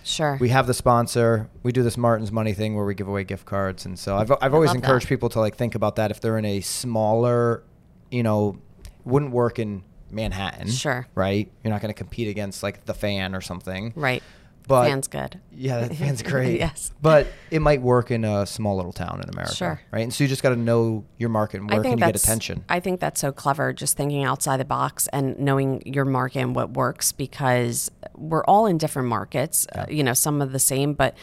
[0.02, 0.38] Sure.
[0.40, 1.50] we have the sponsor.
[1.62, 4.32] We do this Martin's Money thing where we give away gift cards, and so I've
[4.40, 5.08] I've always encouraged that.
[5.10, 7.62] people to like think about that if they're in a smaller,
[8.10, 8.56] you know,
[9.04, 10.70] wouldn't work in Manhattan.
[10.70, 11.06] Sure.
[11.14, 11.50] Right.
[11.62, 13.92] You're not going to compete against like the fan or something.
[13.96, 14.22] right.
[14.68, 15.40] But Fan's good.
[15.52, 16.58] Yeah, that fan's great.
[16.58, 16.92] Yes.
[17.00, 19.54] But it might work in a small little town in America.
[19.54, 19.80] Sure.
[19.92, 20.00] Right.
[20.00, 22.64] And so you just got to know your market and where can you get attention.
[22.68, 26.56] I think that's so clever, just thinking outside the box and knowing your market and
[26.56, 29.68] what works because we're all in different markets.
[29.72, 31.16] Uh, you know, some of the same, but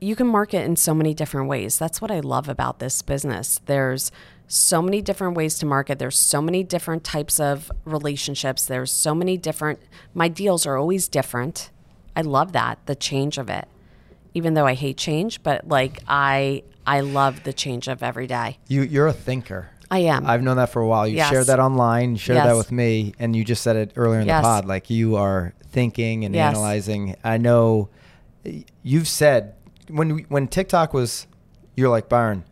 [0.00, 1.76] you can market in so many different ways.
[1.76, 3.60] That's what I love about this business.
[3.66, 4.12] There's
[4.46, 5.98] so many different ways to market.
[5.98, 8.66] There's so many different types of relationships.
[8.66, 9.80] There's so many different
[10.14, 11.70] my deals are always different.
[12.16, 13.66] I love that, the change of it.
[14.34, 18.58] Even though I hate change, but like I I love the change of every day.
[18.68, 19.70] You you're a thinker.
[19.90, 20.26] I am.
[20.26, 21.06] I've known that for a while.
[21.06, 21.30] You Yes.
[21.30, 22.12] shared that online.
[22.12, 24.38] You shared that with me, and you just said it earlier in Yes.
[24.42, 24.64] the pod.
[24.64, 26.50] Like you are thinking and Yes.
[26.54, 27.16] analyzing.
[27.22, 27.88] I know
[28.82, 29.54] you've said
[29.88, 31.26] when when TikTok was,
[31.76, 32.44] you're like Byron.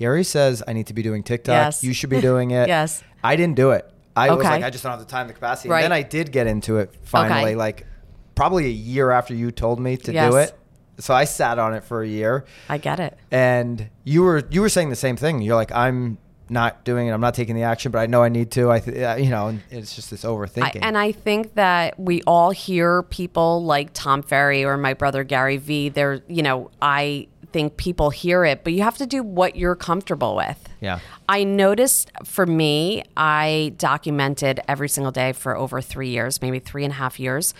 [0.00, 1.52] Gary says I need to be doing TikTok.
[1.52, 1.84] Yes.
[1.84, 2.66] You should be doing it.
[2.76, 3.04] Yes.
[3.22, 3.88] I didn't do it.
[4.16, 5.68] I was like, I just don't have the time, the capacity.
[5.68, 5.84] Right.
[5.84, 7.54] And then I did get into it finally, Okay.
[7.54, 7.86] like
[8.34, 10.30] probably a year after you told me to Yes.
[10.32, 10.58] do it.
[10.98, 13.16] So I sat on it for a year I get it.
[13.30, 15.40] and you were you were saying the same thing.
[15.42, 17.12] You're like, I'm not doing it.
[17.12, 18.70] I'm not taking the action, but I know I need to.
[18.70, 20.80] I, th- uh, you know, and it's just this I, overthinking.
[20.82, 25.58] and I think that we all hear people like Tom Ferry or my brother Gary
[25.58, 25.88] Vee.
[25.90, 29.76] They're, you know, I think people hear it, but you have to do what you're
[29.76, 30.68] comfortable with.
[30.80, 31.00] Yeah.
[31.28, 36.84] I noticed for me, I documented every single day for over three years, maybe three
[36.84, 37.54] and a half years.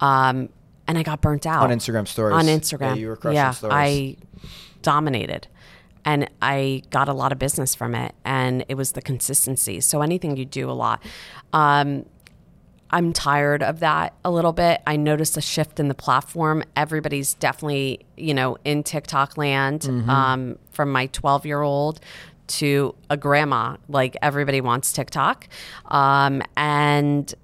[0.00, 0.48] Um,
[0.88, 2.34] and I got burnt out On Instagram stories.
[2.34, 3.74] On Yeah, Instagram, you were crushing yeah, stories.
[3.74, 4.16] I
[4.82, 5.48] dominated,
[6.04, 8.14] and I got a lot of business from it.
[8.24, 9.80] And it was the consistency.
[9.80, 11.02] So anything you do a lot.
[11.52, 12.06] Um,
[12.90, 14.80] I'm tired of that a little bit.
[14.86, 16.62] I noticed a shift in the platform.
[16.76, 20.08] Everybody's definitely, you know, in TikTok land Mm-hmm.
[20.10, 22.00] um, from my 12 year old
[22.48, 23.76] to a grandma.
[23.88, 25.48] Like everybody wants TikTok.
[25.86, 27.34] Um, and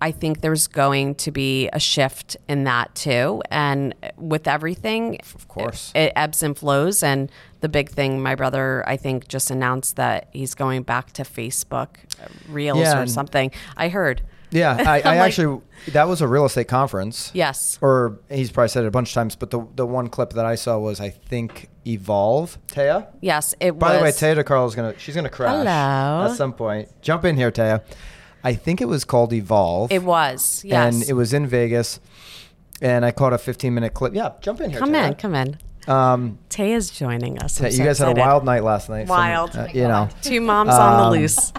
[0.00, 3.42] I think there's going to be a shift in that too.
[3.50, 5.90] And with everything, Of course.
[5.94, 7.02] it ebbs and flows.
[7.02, 11.22] And the big thing, my brother, I think, just announced that he's going back to
[11.22, 11.96] Facebook
[12.48, 13.50] Reels Yeah, or something.
[13.76, 14.22] I heard.
[14.54, 15.60] Yeah, I, I I'm like- actually
[15.92, 17.30] that was a real estate conference.
[17.34, 17.78] Yes.
[17.82, 20.46] Or he's probably said it a bunch of times, but the the one clip that
[20.46, 22.56] I saw was I think Evolve.
[22.68, 23.08] Taya.
[23.20, 24.18] Yes, it was By was.
[24.18, 26.30] the way, Taya DeCarlo is gonna she's gonna crash Hello.
[26.30, 26.88] at some point.
[27.02, 27.82] Jump in here, Taya.
[28.42, 29.90] I think it was called Evolve.
[29.92, 30.62] It was.
[30.64, 30.94] Yes.
[30.94, 32.00] And it was in Vegas.
[32.82, 34.14] And I caught a 15 minute clip.
[34.14, 34.78] Yeah, jump in here.
[34.78, 35.08] Come Taya.
[35.08, 35.58] in, come in.
[35.86, 37.60] Um, Taya's joining us.
[37.60, 39.06] I'm you so guys had a wild night last night.
[39.06, 39.54] Some, Wild.
[39.56, 41.52] uh, you know, Two moms on Um, the loose.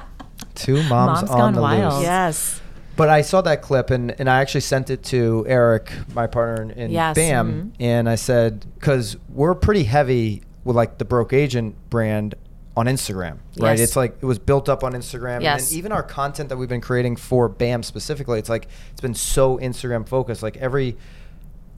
[0.56, 1.94] two moms Mom's on gone the wild.
[1.94, 2.04] loose.
[2.04, 2.62] Yes.
[2.96, 6.62] But I saw that clip and, and I actually sent it to Eric, my partner
[6.64, 7.16] in, in Yes.
[7.16, 7.84] BAM, mm-hmm.
[7.84, 12.36] and I said because we're pretty heavy with like the broke agent brand
[12.78, 13.78] on Instagram, right?
[13.78, 13.80] Yes.
[13.82, 15.70] It's like it was built up on Instagram, Yes.
[15.70, 19.14] and even our content that we've been creating for BAM specifically, it's like it's been
[19.14, 20.42] so Instagram focused.
[20.44, 20.98] Like every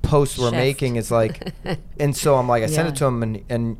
[0.02, 0.56] post we're Shift.
[0.56, 1.52] making is like,
[2.00, 3.78] and so I'm like, I sent it to him, and and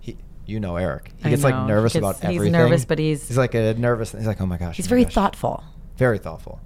[0.00, 2.52] he, you know, Eric, he gets like nervous gets- about he's everything.
[2.52, 4.12] nervous, but he's- he's like a nervous.
[4.12, 5.64] He's like, oh my gosh, He's oh very gosh." thoughtful.
[5.98, 6.60] Very thoughtful.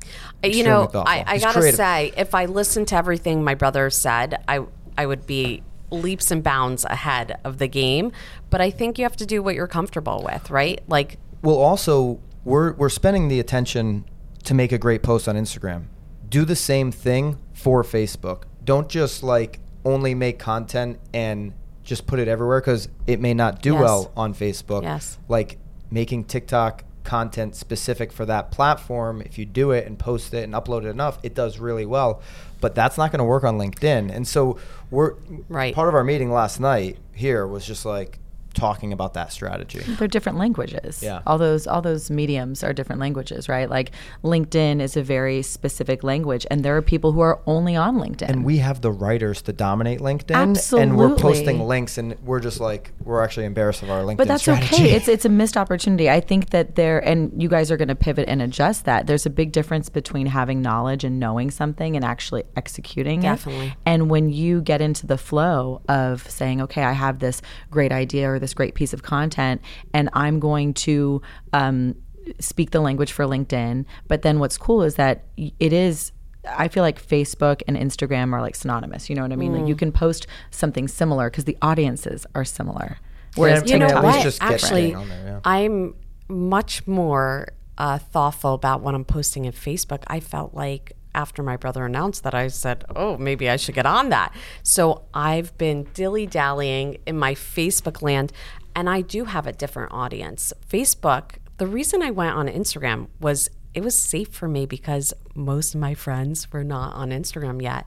[0.45, 1.05] Uh, you know, thoughtful.
[1.07, 1.77] I, I gotta creative.
[1.77, 4.65] say, if I listened to everything my brother said, I
[4.97, 8.13] I would be leaps and bounds ahead of the game.
[8.51, 10.81] But I think you have to do what you're comfortable with, right?
[10.87, 14.05] Like, Well, also we're we're spending the attention
[14.45, 15.85] to make a great post on Instagram.
[16.29, 18.45] Do the same thing for Facebook.
[18.65, 23.61] Don't just like only make content and just put it everywhere because it may not
[23.63, 23.81] do Yes.
[23.81, 24.83] well on Facebook.
[24.83, 25.19] Yes.
[25.29, 25.59] Like
[25.91, 29.23] making TikTok content specific for that platform.
[29.23, 32.21] If you do it and post it and upload it enough, it does really well.
[32.61, 34.15] But that's not going to work on LinkedIn.
[34.15, 34.59] And so
[34.91, 35.15] we're
[35.49, 35.75] Right.
[35.75, 38.19] part of our meeting last night here was just like
[38.53, 39.81] talking about that strategy.
[39.81, 41.03] They're different languages.
[41.03, 41.23] Yeah.
[41.27, 43.69] All those all those mediums are different languages, right?
[43.69, 47.97] Like LinkedIn is a very specific language and there are people who are only on
[47.97, 48.29] LinkedIn.
[48.29, 52.61] and we have the writers to dominate LinkedIn, and we're posting links, and we're just
[52.61, 54.13] like we're actually embarrassed of our LinkedIn.
[54.13, 54.17] Strategy.
[54.17, 54.75] But that's strategy.
[54.75, 54.91] okay.
[54.95, 56.11] It's it's a missed opportunity.
[56.11, 59.07] I think that there and you guys are going to pivot and adjust that.
[59.07, 63.69] There's a big difference between having knowledge and knowing something and actually executing Definitely.
[63.69, 63.75] it.
[63.87, 68.31] And when you get into the flow of saying, "Okay, I have this great idea
[68.31, 69.63] or this great piece of content
[69.95, 71.23] and I'm going to
[71.55, 71.95] um,
[72.39, 76.13] speak the language for LinkedIn." But then what's cool is that it is
[76.49, 79.09] I feel like Facebook and Instagram are like synonymous.
[79.09, 79.53] You know what I mean?
[79.53, 79.69] Like Mm.
[79.69, 82.99] you can post something similar because the audiences are similar.
[83.37, 84.23] Whereas Yeah, you know at least what?
[84.25, 85.41] just Actually, there, yeah.
[85.45, 85.95] I'm
[86.29, 90.03] much more uh, thoughtful about what I'm posting in Facebook.
[90.09, 93.87] I felt like after my brother announced that, I said, oh, maybe I should get
[93.87, 94.35] on that.
[94.63, 98.33] So I've been dilly dallying in my Facebook land,
[98.75, 100.53] and I do have a different audience.
[100.69, 105.75] Facebook, the reason I went on Instagram was it was safe for me because most
[105.75, 107.87] of my friends were not on Instagram yet.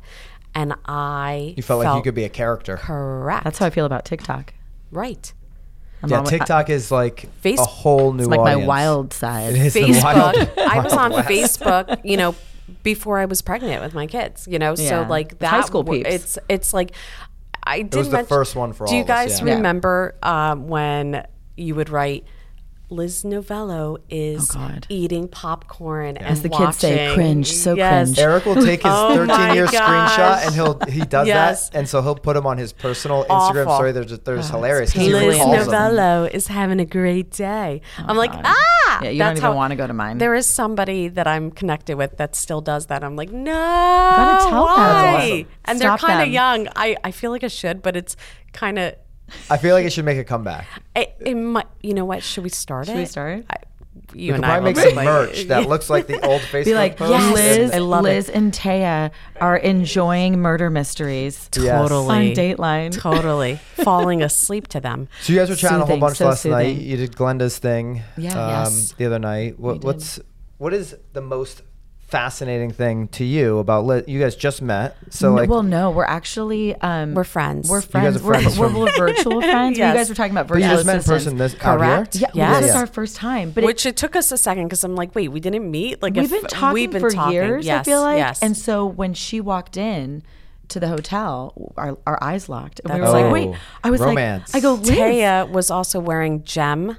[0.55, 2.77] And I You felt, like you could be a character.
[2.77, 3.43] correct.
[3.43, 4.53] That's how I feel about TikTok.
[4.91, 5.31] right.
[6.03, 9.53] I'm Yeah, alwa- TikTok is like Face- a whole new It's like my wild side.
[9.53, 10.57] It is the wild- Facebook.
[10.67, 11.29] I was on West.
[11.29, 12.35] Facebook, you know,
[12.83, 14.47] before I was pregnant with my kids.
[14.49, 15.47] You know, so like It's that.
[15.47, 16.15] high school w- peeps.
[16.15, 16.91] It's it's like
[17.63, 17.95] I did.
[17.95, 19.45] was the mention- first one for Do all you of us, guys yeah.
[19.47, 19.53] Yeah.
[19.55, 21.25] remember um, when
[21.57, 22.25] you would write?
[22.91, 28.09] Liz Novello is Oh, eating popcorn and As the kids say, cringe, so Yes.
[28.09, 28.19] cringe.
[28.19, 30.11] Eric will take his Oh 13 my year gosh.
[30.11, 31.69] screenshot and he'll he does Yes.
[31.71, 33.75] that and so he'll put him on his personal Instagram Awful.
[33.77, 33.91] story.
[33.91, 34.93] They're just they're just hilarious.
[34.93, 35.71] 'cause he painfully Liz recalls them.
[35.71, 37.81] Novello is having a great day.
[37.97, 38.41] I'm like, God.
[38.45, 38.55] ah,
[39.03, 40.17] Yeah, you That's don't even how- want to go to mine.
[40.17, 43.03] There is somebody that I'm connected with that still does that.
[43.03, 44.75] I'm like, no, Gotta tell them.
[44.75, 44.77] why?
[44.77, 45.47] That's awesome.
[45.65, 46.67] And Stop they're kind of young.
[46.75, 48.15] I, I feel like I should, but it's
[48.53, 48.95] kind of.
[49.49, 50.67] I feel like it should make a comeback.
[50.95, 52.21] It, it might, you know what?
[52.21, 52.99] Should we start Should it?
[52.99, 53.43] we start?
[53.49, 53.64] I, We
[54.13, 56.73] you could and I probably make some merch that looks like the old Facebook Be
[56.75, 57.11] like, post.
[57.11, 57.33] Yes.
[57.33, 58.09] Liz, I love it.
[58.09, 61.71] Liz and Taya are enjoying murder mysteries Yes.
[61.89, 62.29] Totally.
[62.29, 62.91] on Dateline.
[62.99, 65.07] Totally falling asleep to them.
[65.21, 66.75] So you guys were chatting a whole bunch so last night.
[66.77, 68.31] You did Glenda's thing Yeah.
[68.33, 68.93] um, Yes.
[68.97, 69.59] the other night.
[69.59, 70.19] What, what's
[70.57, 71.61] what is the most
[72.07, 74.03] fascinating thing to you about Liz?
[74.07, 77.69] You guys just met, so like well, no, we're actually um, We're friends.
[77.69, 78.17] We're You guys friends.
[78.17, 79.77] are we're, friends we're, from- we're virtual friends.
[79.77, 79.93] Yes.
[79.93, 82.15] You guys were talking about but you just met in person this Correct.
[82.23, 82.35] out.
[82.35, 84.83] Yeah, well, this is our first time, but Which it took us a second because
[84.83, 86.01] I'm like, wait, we didn't meet.
[86.01, 87.33] Like we've if been talking we've been for talking.
[87.33, 87.65] years.
[87.65, 88.41] Yes, I feel like, yes.
[88.41, 90.23] and so when she walked in
[90.67, 93.55] to the hotel, our, our eyes locked, and we were That's like, wait.
[93.83, 94.53] I was Romance.
[94.53, 94.89] like, I go, Liz.
[94.89, 96.97] Taya was also wearing Jem.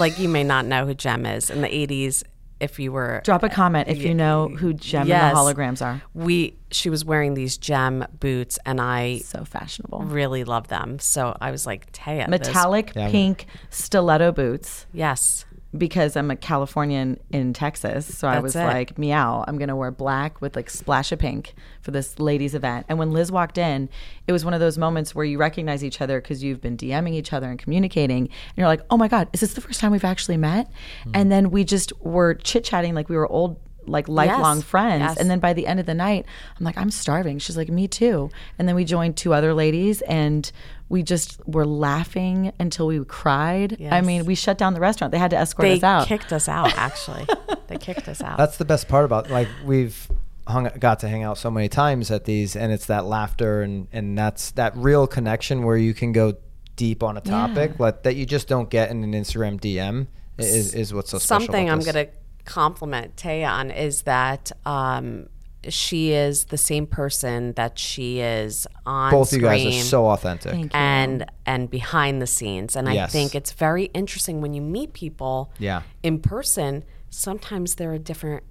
[0.00, 2.24] Like you may not know who Jem is in the 80s.
[2.60, 5.22] If you were Drop a comment if you know who Jem Yes.
[5.22, 6.02] and the holograms are.
[6.14, 10.00] we she was wearing these gem boots and I So fashionable.
[10.02, 10.98] really love them.
[11.00, 13.10] So I was like, Taya, this- Metallic Yeah.
[13.10, 14.86] pink stiletto boots.
[14.92, 15.46] Yes.
[15.76, 18.18] Because I'm a Californian in Texas.
[18.18, 18.64] So I was it.
[18.64, 22.54] like, meow, I'm going to wear black with like splash of pink for this ladies
[22.54, 22.86] event.
[22.88, 23.88] And when Liz walked in,
[24.26, 27.12] it was one of those moments where you recognize each other because you've been DMing
[27.12, 28.24] each other and communicating.
[28.24, 30.66] And you're like, oh my God, is this the first time we've actually met?
[30.68, 31.10] Mm-hmm.
[31.14, 33.60] And then we just were chit chatting like we were old.
[33.90, 34.64] Like lifelong Yes.
[34.64, 35.00] friends.
[35.02, 35.16] Yes.
[35.18, 36.24] And then by the end of the night,
[36.58, 37.38] I'm like, I'm starving.
[37.38, 38.30] She's like, me too.
[38.58, 40.50] And then we joined two other ladies and
[40.88, 43.80] we just were laughing until we cried.
[43.90, 45.12] I mean, we shut down the restaurant.
[45.12, 46.00] They had to escort They us out.
[46.08, 47.26] They kicked us out actually.
[47.68, 48.38] they kicked us out.
[48.38, 50.08] That's the best part about like we've
[50.46, 53.86] hung got to hang out so many times at these, and it's that laughter and
[53.92, 56.34] and that's that real connection where you can go
[56.76, 60.06] deep on a topic like that you just don't get in an Instagram DM
[60.38, 61.46] is is what's so special.
[61.46, 61.92] Something I'm this.
[61.92, 62.12] going to
[62.44, 65.28] compliment Taya on is that um,
[65.68, 70.70] she is the same person that she is on both you guys are so authentic.
[70.74, 73.12] And and behind the scenes and i Yes.
[73.12, 75.82] think it's very interesting when you meet people Yeah.
[76.02, 78.42] in person sometimes they're a different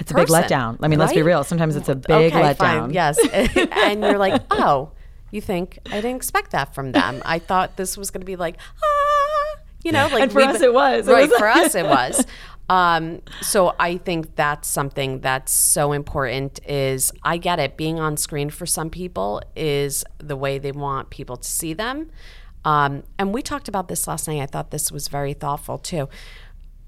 [0.00, 0.78] It's a big person, letdown.
[0.82, 1.26] I mean, let's be right?
[1.26, 1.44] real.
[1.44, 2.56] Sometimes it's a big okay, letdown.
[2.56, 3.18] fine, yes
[3.72, 4.92] and you're like oh
[5.30, 8.36] you think i didn't expect that from them i thought this was going to be
[8.36, 11.08] like ah you know like And for we've us been- it was.
[11.08, 12.24] It right was for us it was
[12.68, 18.16] um, so i think that's something that's so important is i get it being on
[18.16, 22.10] screen for some people is the way they want people to see them
[22.64, 26.08] um, and we talked about this last night i thought this was very thoughtful too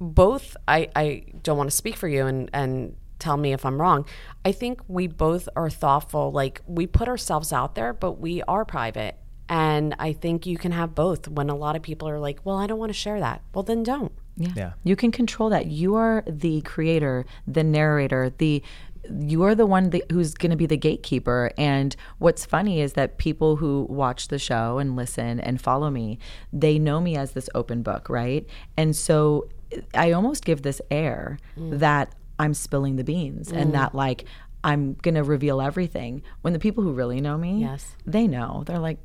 [0.00, 3.80] both I, I don't want to speak for you and, and tell me if I'm
[3.80, 4.06] wrong.
[4.44, 6.30] I think we both are thoughtful.
[6.30, 9.16] Like we put ourselves out there, but we are private.
[9.48, 12.56] And I think you can have both when a lot of people are like, well,
[12.56, 13.42] I don't want to share that.
[13.54, 14.12] Well, then don't.
[14.37, 14.53] Yeah.
[14.57, 14.72] Yeah.
[14.82, 15.66] You can control that.
[15.66, 18.62] You are the creator, the narrator, the
[19.11, 21.51] you are the one that, who's going to be the gatekeeper.
[21.59, 26.18] And what's funny is that people who watch the show and listen and follow me,
[26.53, 28.47] they know me as this open book, right?
[28.76, 29.49] And so
[29.95, 31.78] I almost give this air mm.
[31.78, 33.72] that I'm spilling the beans and mm.
[33.72, 34.24] that like
[34.62, 36.22] I'm going to reveal everything.
[36.41, 37.97] When the people who really know me, Yes.
[38.07, 38.64] they know.
[38.66, 38.99] They're like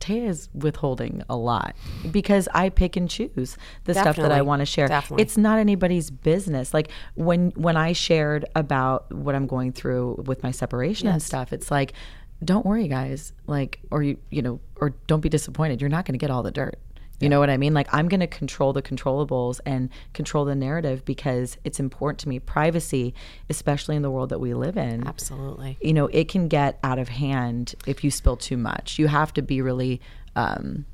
[0.00, 1.74] Taya is withholding a lot
[2.10, 4.88] because I pick and choose the stuff that I want to share.
[4.88, 5.22] Definitely.
[5.22, 6.74] It's not anybody's business.
[6.74, 11.52] Like when when I shared about what I'm going through with my separation and stuff,
[11.52, 11.92] it's like,
[12.44, 13.32] don't worry, guys.
[13.46, 15.80] Like, or you you know, or don't be disappointed.
[15.80, 16.78] You're not going to get all the dirt.
[17.20, 17.72] You know what I mean?
[17.72, 22.28] Like I'm going to control the controllables and control the narrative because it's important to
[22.28, 22.38] me.
[22.38, 23.14] Privacy,
[23.48, 25.78] especially in the world that we live in Absolutely.
[25.80, 28.98] you know, it can get out of hand if you spill too much.
[28.98, 30.00] You have to be really
[30.34, 30.84] um,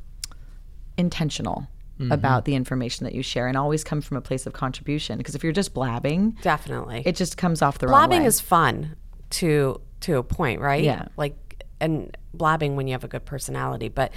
[0.96, 1.68] intentional
[2.10, 5.18] about the information that you share and always come from a place of contribution.
[5.18, 7.02] Because if you're just blabbing, Definitely.
[7.06, 8.96] it just comes off the wrong blabbing is fun
[9.30, 10.82] to to a point, right?
[10.82, 11.06] Yeah.
[11.16, 11.36] Like
[11.80, 14.12] and blabbing when you have a good personality, but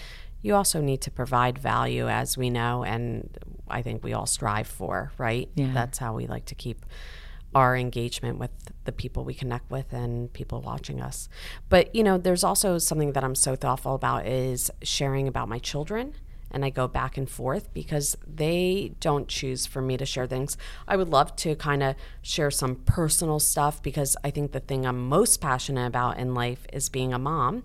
[0.45, 3.35] you also need to provide value as we know and
[3.67, 5.49] I think we all strive for, right?
[5.55, 5.71] Yeah.
[5.73, 6.85] That's how we like to keep
[7.55, 8.51] our engagement with
[8.83, 11.29] the people we connect with and people watching us.
[11.67, 15.57] But you know, there's also something that I'm so thoughtful about is sharing about my
[15.57, 16.13] children
[16.51, 20.57] and I go back and forth because they don't choose for me to share things.
[20.87, 24.85] I would love to kind of share some personal stuff because I think the thing
[24.85, 27.63] I'm most passionate about in life is being a mom.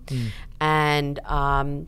[0.59, 1.87] And um,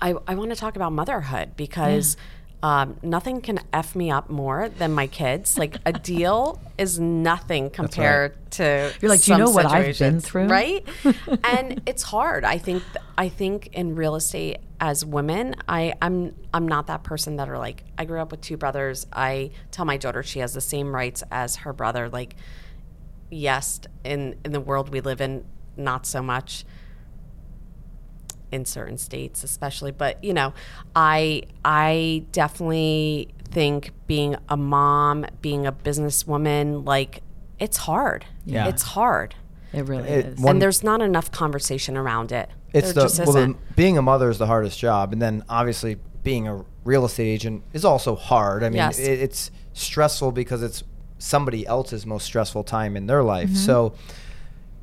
[0.00, 2.16] I, I want to talk about motherhood because
[2.62, 5.58] um, nothing can F me up more than my kids.
[5.58, 8.92] Like a deal is nothing compared to.
[9.00, 10.48] You're like, "Do you know what I've been through?
[10.48, 10.86] Right?
[11.44, 12.44] and it's hard.
[12.44, 12.82] I think
[13.16, 17.58] I think in real estate as women, I, I'm I'm not that person that are
[17.58, 19.06] like, I grew up with two brothers.
[19.12, 22.08] I tell my daughter she has the same rights as her brother.
[22.08, 22.36] Like,
[23.30, 25.44] yes, in, in the world we live in,
[25.76, 26.64] not so much
[28.52, 30.52] in certain states especially but you know
[30.96, 37.22] i i definitely think being a mom being a businesswoman like
[37.58, 38.68] it's hard Yeah.
[38.68, 39.34] it's hard
[39.72, 40.38] It really It- is.
[40.38, 43.98] one- and there's not enough conversation around it It's there the just well, the, being
[43.98, 47.84] a mother is the hardest job, and then obviously being a real estate agent is
[47.84, 48.62] also hard.
[48.62, 48.98] I mean, Yes.
[48.98, 50.84] it, it's stressful because it's
[51.18, 53.48] somebody else's most stressful time in their life.
[53.48, 53.56] Mm-hmm.
[53.56, 53.94] So,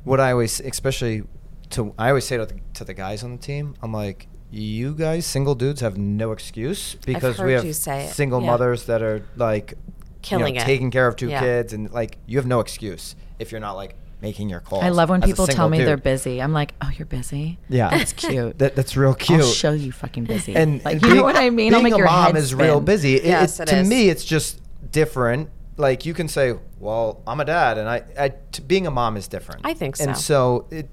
[0.04, 1.22] what I always, especially
[1.70, 4.94] to, I always say to the, to the guys on the team, I'm like, you
[4.94, 8.14] guys, single dudes, have no excuse because we have you say it.
[8.14, 8.46] single Yeah.
[8.46, 10.62] mothers that are like you know, Killing it.
[10.64, 11.40] taking care of two Yeah.
[11.40, 14.82] kids, and like you have no excuse if you're not like making your calls.
[14.82, 16.40] I love when people tell single me they're busy.
[16.42, 17.58] I'm like, oh, you're busy.
[17.68, 18.58] Yeah, That's cute.
[18.58, 19.40] That, that's real cute.
[19.40, 20.56] I'll show you fucking busy.
[20.56, 21.56] and like, and you being- know what I mean?
[21.70, 23.14] Being I'll make a your mom head is real busy.
[23.16, 23.88] It- Yes, it- it to is.
[23.88, 24.60] me, it's just
[24.90, 25.50] different.
[25.76, 29.16] Like you can say, "Well, I'm a dad," and I, I t- being a mom
[29.16, 29.60] is different.
[29.64, 30.04] I think so.
[30.04, 30.66] And so.
[30.70, 30.88] so, it,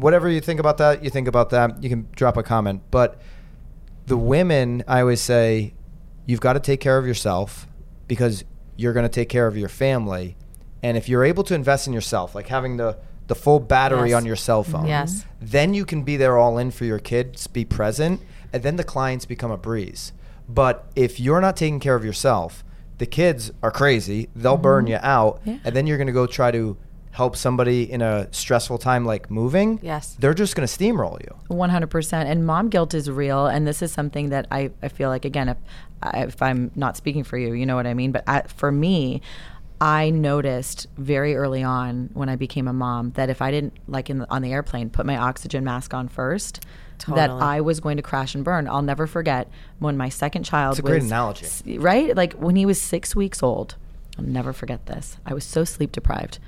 [0.00, 1.82] whatever you think about that, you think about that.
[1.82, 3.20] You can drop a comment, but
[4.06, 5.74] the women, I always say,
[6.26, 7.66] you've got to take care of yourself
[8.08, 8.44] because
[8.76, 10.36] you're going to take care of your family,
[10.82, 12.96] and if you're able to invest in yourself, like having the
[13.26, 14.16] the full battery Yes.
[14.16, 15.24] on your cell phone, Yes.
[15.40, 18.20] then you can be there all in for your kids, be present,
[18.52, 20.12] and then the clients become a breeze.
[20.48, 22.64] But if you're not taking care of yourself,
[22.98, 24.28] the kids are crazy.
[24.34, 24.62] They'll mm-hmm.
[24.62, 25.58] burn you out, Yeah.
[25.62, 26.76] and then you're going to go try to
[27.12, 29.80] help somebody in a stressful time like moving.
[29.82, 30.16] Yes.
[30.18, 31.34] They're just going to steamroll you.
[31.50, 35.24] 100% and mom guilt is real and this is something that i, I feel like
[35.24, 35.56] again if,
[36.14, 39.20] if i'm not speaking for you you know what i mean but I, for me
[39.80, 44.08] i noticed very early on when i became a mom that if i didn't like
[44.10, 46.64] in the, on the airplane put my oxygen mask on first
[47.08, 49.48] that i was going to crash and burn i'll never forget
[49.80, 51.78] when my second child It's a was great analogy.
[51.78, 53.74] right like when he was six weeks old
[54.18, 56.38] i'll never forget this i was so sleep deprived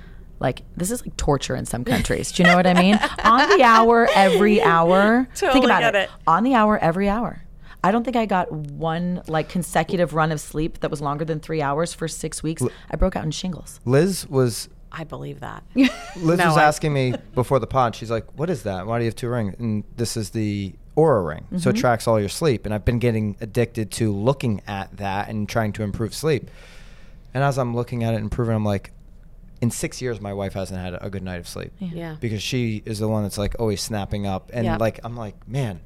[0.40, 2.32] like this is like torture in some countries.
[2.32, 2.98] Do you know what I mean?
[3.24, 5.28] On the hour, every hour.
[5.34, 5.98] Think about get it.
[6.04, 6.10] it.
[6.26, 7.44] On the hour, every hour.
[7.84, 11.40] I don't think I got one like consecutive run of sleep that was longer than
[11.40, 12.62] three hours for six weeks.
[12.90, 13.80] I broke out in shingles.
[13.84, 15.90] Liz was i believe that Liz
[16.38, 17.96] No, was I- asking me before the pod.
[17.96, 18.86] She's like, "What is that?
[18.86, 21.70] Why do you have two rings?" And this is the Oura ring, so Mm-hmm.
[21.70, 22.66] it tracks all your sleep.
[22.66, 26.50] And I've been getting addicted to looking at that and trying to improve sleep.
[27.32, 28.92] And as I'm looking at it and improving, I'm like,
[29.62, 32.82] in six years, my wife hasn't had a good night of sleep yeah because she
[32.84, 34.76] is the one that's like always snapping up, and Yeah.
[34.76, 35.80] like I'm like, man,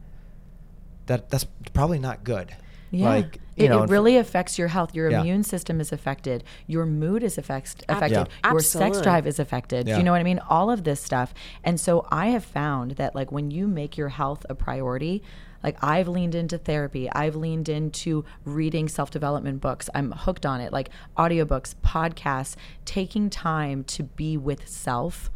[1.06, 2.54] that that's probably not good.
[2.90, 3.08] Yeah.
[3.08, 4.94] Like you it, know, it and really affects your health.
[4.94, 5.20] Your Yeah.
[5.20, 6.44] immune system is affected.
[6.66, 8.28] Your mood is affect, Ab- affected.
[8.44, 8.50] Yeah.
[8.52, 9.86] Your sex drive is affected.
[9.88, 9.98] Yeah.
[9.98, 10.40] you know what I mean?
[10.48, 11.34] All of this stuff.
[11.64, 15.22] And so I have found that like when you make your health a priority,
[15.66, 17.10] like I've leaned into therapy.
[17.10, 19.90] I've leaned into reading self-development books.
[19.94, 20.72] I'm hooked on it.
[20.72, 22.54] Like audiobooks, podcasts,
[22.84, 25.28] taking time to be with self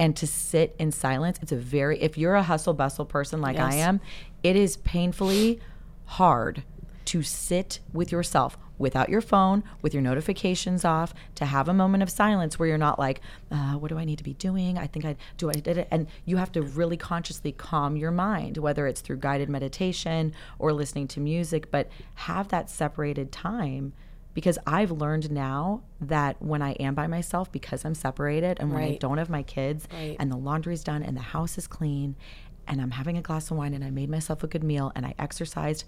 [0.00, 1.38] and to sit in silence.
[1.40, 4.00] It's a very if you're a hustle bustle person like I am,
[4.42, 5.60] it is painfully
[6.06, 6.64] hard
[7.04, 12.02] to sit with yourself without your phone, with your notifications off, to have a moment
[12.02, 13.20] of silence where you're not like,
[13.50, 14.76] uh, what do I need to be doing?
[14.78, 15.88] I think I do I did it.
[15.90, 20.72] And you have to really consciously calm your mind, whether it's through guided meditation or
[20.72, 23.92] listening to music, but have that separated time
[24.34, 28.82] because I've learned now that when I am by myself because I'm separated and when
[28.82, 30.14] I don't have my kids Right.
[30.20, 32.16] and the laundry's done and the house is clean
[32.68, 35.06] and I'm having a glass of wine and I made myself a good meal and
[35.06, 35.84] I exercised,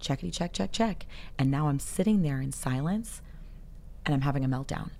[0.00, 1.06] checkity check, check, check.
[1.38, 3.22] And now I'm sitting there in silence
[4.04, 4.90] and I'm having a meltdown.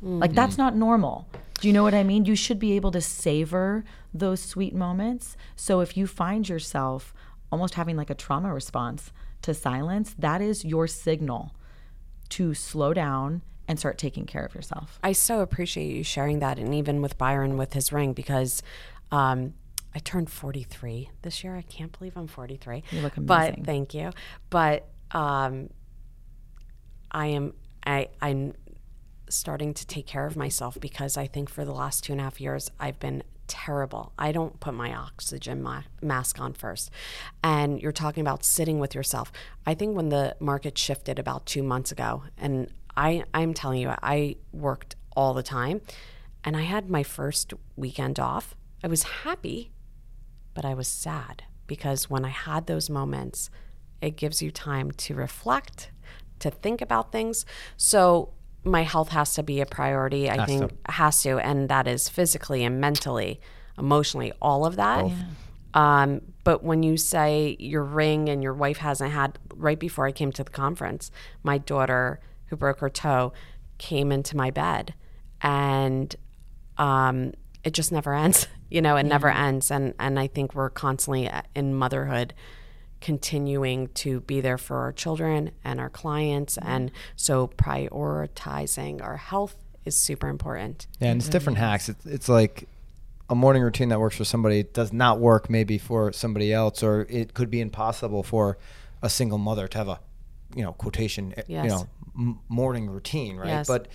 [0.00, 1.26] Like that's not normal.
[1.60, 2.24] Do you know what I mean?
[2.24, 3.84] You should be able to savor
[4.14, 5.36] those sweet moments.
[5.56, 7.12] So if you find yourself
[7.50, 9.10] almost having like a trauma response
[9.42, 11.54] to silence, that is your signal
[12.30, 14.98] to slow down and start taking care of yourself.
[15.02, 18.62] I so appreciate you sharing that, and even with Byron with his ring, because
[19.10, 19.54] um,
[19.94, 21.56] I turned 43 this year.
[21.56, 22.84] I can't believe I'm 43.
[22.90, 23.54] You look amazing.
[23.56, 24.10] But thank you.
[24.50, 25.70] But um,
[27.10, 27.54] I am
[27.86, 28.54] I I'm
[29.28, 32.24] starting to take care of myself because I think for the last two and a
[32.24, 34.12] half years I've been terrible.
[34.18, 36.90] I don't put my oxygen ma- mask on first.
[37.42, 39.32] And you're talking about sitting with yourself.
[39.66, 43.92] I think when the market shifted about two months ago, and I I'm telling you,
[44.02, 45.80] I worked all the time,
[46.44, 48.54] and I had my first weekend off.
[48.84, 49.72] I was happy
[50.58, 53.48] but I was sad because when I had those moments,
[54.00, 55.92] it gives you time to reflect,
[56.40, 57.46] to think about things.
[57.76, 58.30] So
[58.64, 60.28] my health has to be a priority.
[60.28, 63.40] I Has think has to, and that is physically and mentally,
[63.78, 65.04] emotionally, all of that.
[65.74, 70.10] Um, but when you say your ring and your wife hasn't had, right before I
[70.10, 71.12] came to the conference,
[71.44, 73.32] my daughter who broke her toe
[73.78, 74.94] came into my bed
[75.40, 76.16] and
[76.78, 77.34] um,
[77.64, 78.46] it just never ends.
[78.70, 79.70] You know, it never ends.
[79.70, 82.34] And, and I think we're constantly uh, in motherhood
[83.00, 86.58] continuing to be there for our children and our clients.
[86.60, 90.86] And so prioritizing our health is super important.
[91.00, 91.88] Yeah, and it's different hacks.
[91.88, 92.68] It's, it's like
[93.30, 97.06] a morning routine that works for somebody does not work maybe for somebody else, or
[97.08, 98.58] it could be impossible for
[99.02, 100.00] a single mother to have a,
[100.54, 101.64] you know, quotation, eh, Yes.
[101.64, 101.88] you know,
[102.18, 103.48] m- morning routine, right?
[103.48, 103.66] Yes.
[103.66, 103.88] But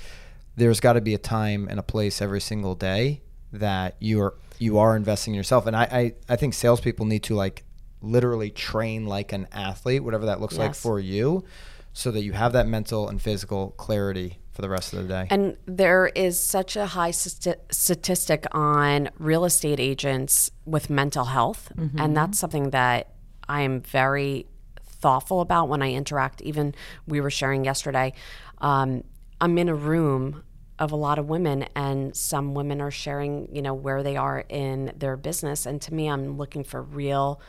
[0.55, 3.21] there's got to be a time and a place every single day
[3.53, 7.23] that you are you are investing in yourself, and I I, I think salespeople need
[7.23, 7.63] to like
[8.01, 11.45] literally train like an athlete, whatever that looks like for you,
[11.93, 15.27] so that you have that mental and physical clarity for the rest of the day.
[15.29, 21.71] And there is such a high sti- statistic on real estate agents with mental health.
[21.97, 23.13] And that's something that
[23.49, 24.45] I am very
[24.85, 26.41] thoughtful about when I interact.
[26.41, 26.75] Even
[27.07, 28.13] we were sharing yesterday,
[28.59, 29.03] um,
[29.41, 30.43] I'm in a room
[30.83, 34.43] of a lot of women, and some women are sharing, you know, where they are
[34.49, 35.65] in their business.
[35.65, 37.41] And to me, I'm looking for real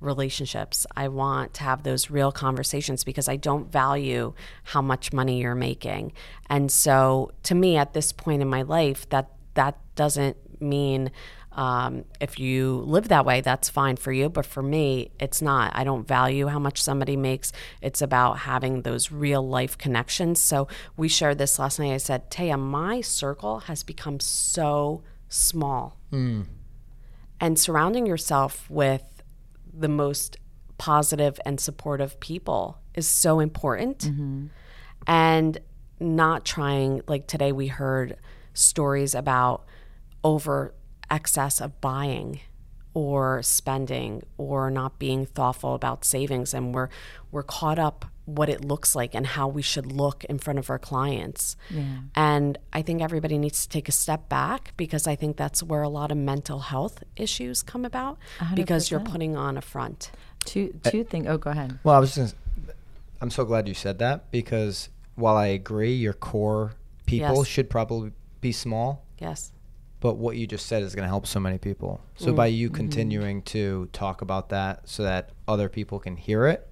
[0.00, 0.86] relationships.
[0.96, 5.54] I want to have those real conversations because I don't value how much money you're
[5.54, 6.12] making.
[6.50, 11.10] And so to me at this point in my life that that doesn't mean
[11.54, 14.28] um, if you live that way, that's fine for you.
[14.28, 15.72] But for me, it's not.
[15.74, 17.52] I don't value how much somebody makes.
[17.80, 20.40] It's about having those real life connections.
[20.40, 21.92] So we shared this last night.
[21.92, 25.98] I said, Taya, my circle has become so small.
[27.40, 29.02] And surrounding yourself with
[29.72, 30.36] the most
[30.78, 34.04] positive and supportive people is so important.
[35.06, 35.58] And
[36.00, 38.16] not trying, like today we heard
[38.54, 39.64] stories about
[40.24, 40.74] over
[41.12, 42.40] excess of buying
[42.94, 46.88] or spending or not being thoughtful about savings and we're
[47.30, 50.70] we're caught up what it looks like and how we should look in front of
[50.70, 51.56] our clients.
[51.70, 51.82] Yeah.
[52.14, 55.82] And I think everybody needs to take a step back because I think that's where
[55.82, 58.18] a lot of mental health issues come about
[58.54, 60.12] because you're putting on a front.
[60.44, 61.26] Two two eh, things.
[61.28, 61.78] Oh, go ahead.
[61.84, 62.36] Well, I was just.
[62.66, 62.74] Gonna,
[63.20, 66.72] I'm so glad you said that because while I agree, your core
[67.06, 67.46] people Yes.
[67.46, 69.52] should probably be small, Yes.
[70.02, 72.00] But what you just said is going to help so many people.
[72.18, 72.24] Mm.
[72.24, 72.56] So by Mm-hmm.
[72.56, 76.68] you continuing to talk about that, so that other people can hear it,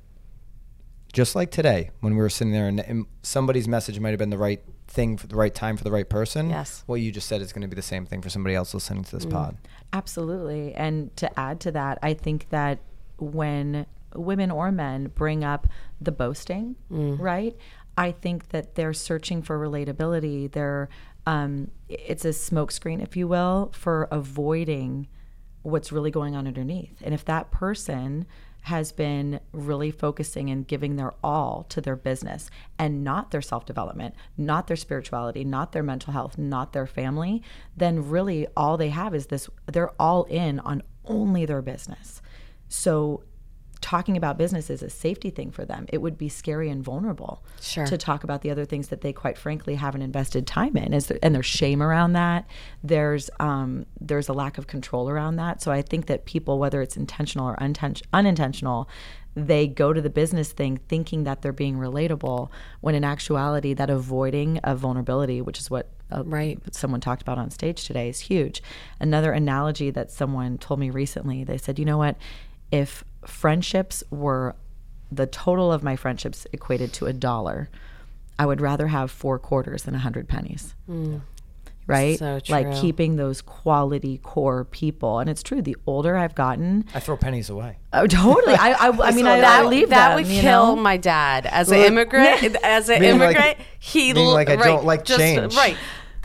[1.13, 4.31] just like today when we were sitting there and, and somebody's message might have been
[4.31, 6.51] the right thing for the right time for the right person.
[6.51, 6.83] Yes.
[6.87, 9.05] What you just said is going to be the same thing for somebody else listening
[9.05, 9.31] to this Mm.
[9.31, 9.57] pod.
[9.93, 10.75] Absolutely.
[10.75, 12.81] And to add to that, I think that
[13.19, 15.69] when women or men bring up
[16.01, 17.57] the boasting, right?
[17.99, 20.51] I think that they're searching for relatability.
[20.51, 20.89] They're
[21.27, 25.09] um, it's a smokescreen, if you will, for avoiding
[25.63, 26.97] what's really going on underneath.
[27.03, 28.27] And if that person
[28.63, 33.65] has been really focusing and giving their all to their business and not their self
[33.65, 37.43] development, not their spirituality, not their mental health, not their family,
[37.77, 42.21] then really all they have is this they're all in on only their business.
[42.69, 43.25] So
[43.81, 45.87] talking about business is a safety thing for them.
[45.89, 47.87] It would be scary and vulnerable Sure.
[47.87, 50.93] to talk about the other things that they quite frankly haven't invested time in.
[50.93, 52.47] Is there, and there's shame around that.
[52.85, 55.63] There's um, there's a lack of control around that.
[55.63, 58.89] So I think that people, whether it's intentional or unten- unintentional,
[59.35, 62.49] they go to the business thing thinking that they're being relatable,
[62.81, 66.59] when in actuality, that avoiding of vulnerability, which is what uh, Right.
[66.75, 68.61] someone talked about on stage today, is huge.
[68.99, 72.17] Another analogy that someone told me recently, they said, you know what,
[72.73, 74.55] if friendships were
[75.13, 77.69] the total of my friendships equated to a dollar,
[78.39, 80.75] I would rather have four quarters than a hundred pennies.
[80.89, 81.21] Mm.
[81.87, 82.19] right?
[82.19, 85.19] So Like keeping those quality core people.
[85.19, 85.61] And it's true.
[85.61, 87.79] The older I've gotten, I throw pennies away.
[87.93, 88.55] oh, totally.
[88.55, 90.83] I, I, I mean, I, I that, leave that them, would you kill know?
[90.83, 92.57] my dad as an Well, immigrant.
[92.63, 95.57] As an Meaning like- immigrant, he meaning like I right, don't like just, change.
[95.57, 95.77] Right.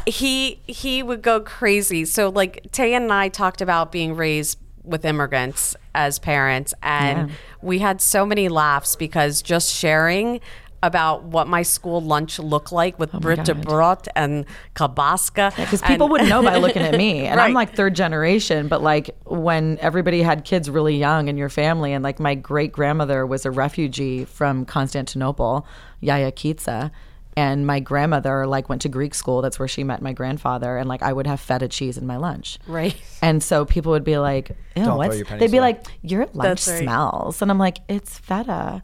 [0.07, 2.05] He he would go crazy.
[2.05, 7.35] So like Tay and I talked about being raised with immigrants as parents, and Yeah.
[7.61, 10.39] we had so many laughs because just sharing
[10.83, 15.55] about what my school lunch looked like with oh de Brot and Kabaska.
[15.55, 19.09] because people wouldn't know by looking at me and i'm like third generation but like
[19.25, 23.47] when everybody had kids really young in your family and like my great grandmother was
[23.47, 25.65] a refugee from constantinople
[26.01, 26.91] yaya kitsa
[27.37, 30.87] and my grandmother like went to greek school that's where she met my grandfather and
[30.87, 32.95] like i would have feta cheese in my lunch Right.
[33.21, 35.17] and so people would be like, Ew, throw what's?
[35.17, 35.67] your pennies They'd be away.
[35.73, 36.79] like, your lunch That's right.
[36.83, 38.81] smells, and I'm like, it's feta,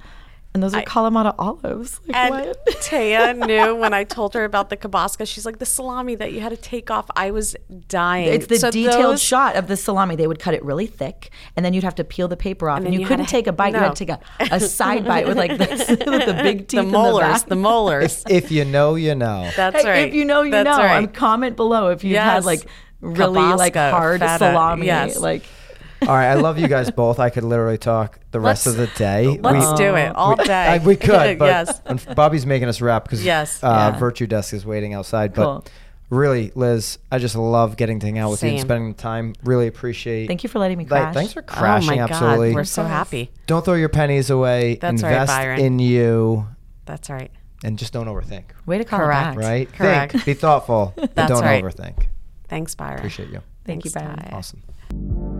[0.53, 1.99] and those are Kalamata olives.
[2.07, 2.65] Like And what?
[2.81, 5.25] Taya knew when I told her about the kabaska.
[5.27, 7.05] She's like, the salami that you had to take off.
[7.15, 7.55] I was
[7.87, 8.33] dying.
[8.33, 10.15] It's the So detailed those- shot of the salami.
[10.15, 12.77] They would cut it really thick, and then you'd have to peel the paper off,
[12.77, 13.73] and, then you, you couldn't take a bite.
[13.73, 14.19] You had to take a,
[14.55, 17.61] a side bite with like this, with the big teeth The molars, the the back.
[17.61, 18.23] molars.
[18.29, 19.49] If you know, you know.
[19.55, 20.07] That's Hey, right.
[20.09, 20.83] If you know, you That's know.
[20.83, 20.97] Right.
[20.97, 22.65] Um, comment below if you've had like
[22.99, 24.85] really like hard feta, salami.
[24.87, 25.17] yes.
[25.17, 25.43] Like
[26.01, 27.19] All right, I love you guys both.
[27.19, 29.27] I could literally talk the rest of the day.
[29.41, 30.53] Let's do it all we, day.
[30.67, 31.81] I- we could, but yes.
[31.85, 33.63] and Bobby's making us wrap because Yes.
[33.63, 33.99] uh, Yeah.
[33.99, 35.33] VirtuDesk is waiting outside.
[35.35, 35.65] But Cool.
[36.09, 39.35] really, Liz, I just love getting to hang out with you and spending the time.
[39.43, 40.25] Really appreciate.
[40.27, 41.13] thank you for letting me Like, crash.
[41.13, 41.97] thanks for Oh crashing.
[41.97, 42.49] my absolutely.
[42.49, 43.31] God, we're so happy.
[43.45, 44.75] don't throw your pennies away.
[44.81, 45.59] That's right, Invest Byron.
[45.59, 46.47] in you,
[46.85, 47.29] That's right.
[47.63, 48.45] and just don't overthink.
[48.65, 49.35] Way to call Correct.
[49.35, 49.45] it back.
[49.49, 49.71] Right?
[49.73, 50.11] Correct.
[50.13, 50.25] Think.
[50.25, 50.93] Be thoughtful.
[50.95, 51.63] but don't right.
[51.63, 52.05] overthink.
[52.47, 52.97] Thanks, Byron.
[52.97, 53.41] Appreciate you.
[53.65, 54.33] Thank you, Thanks, Byron.
[54.33, 55.37] Awesome.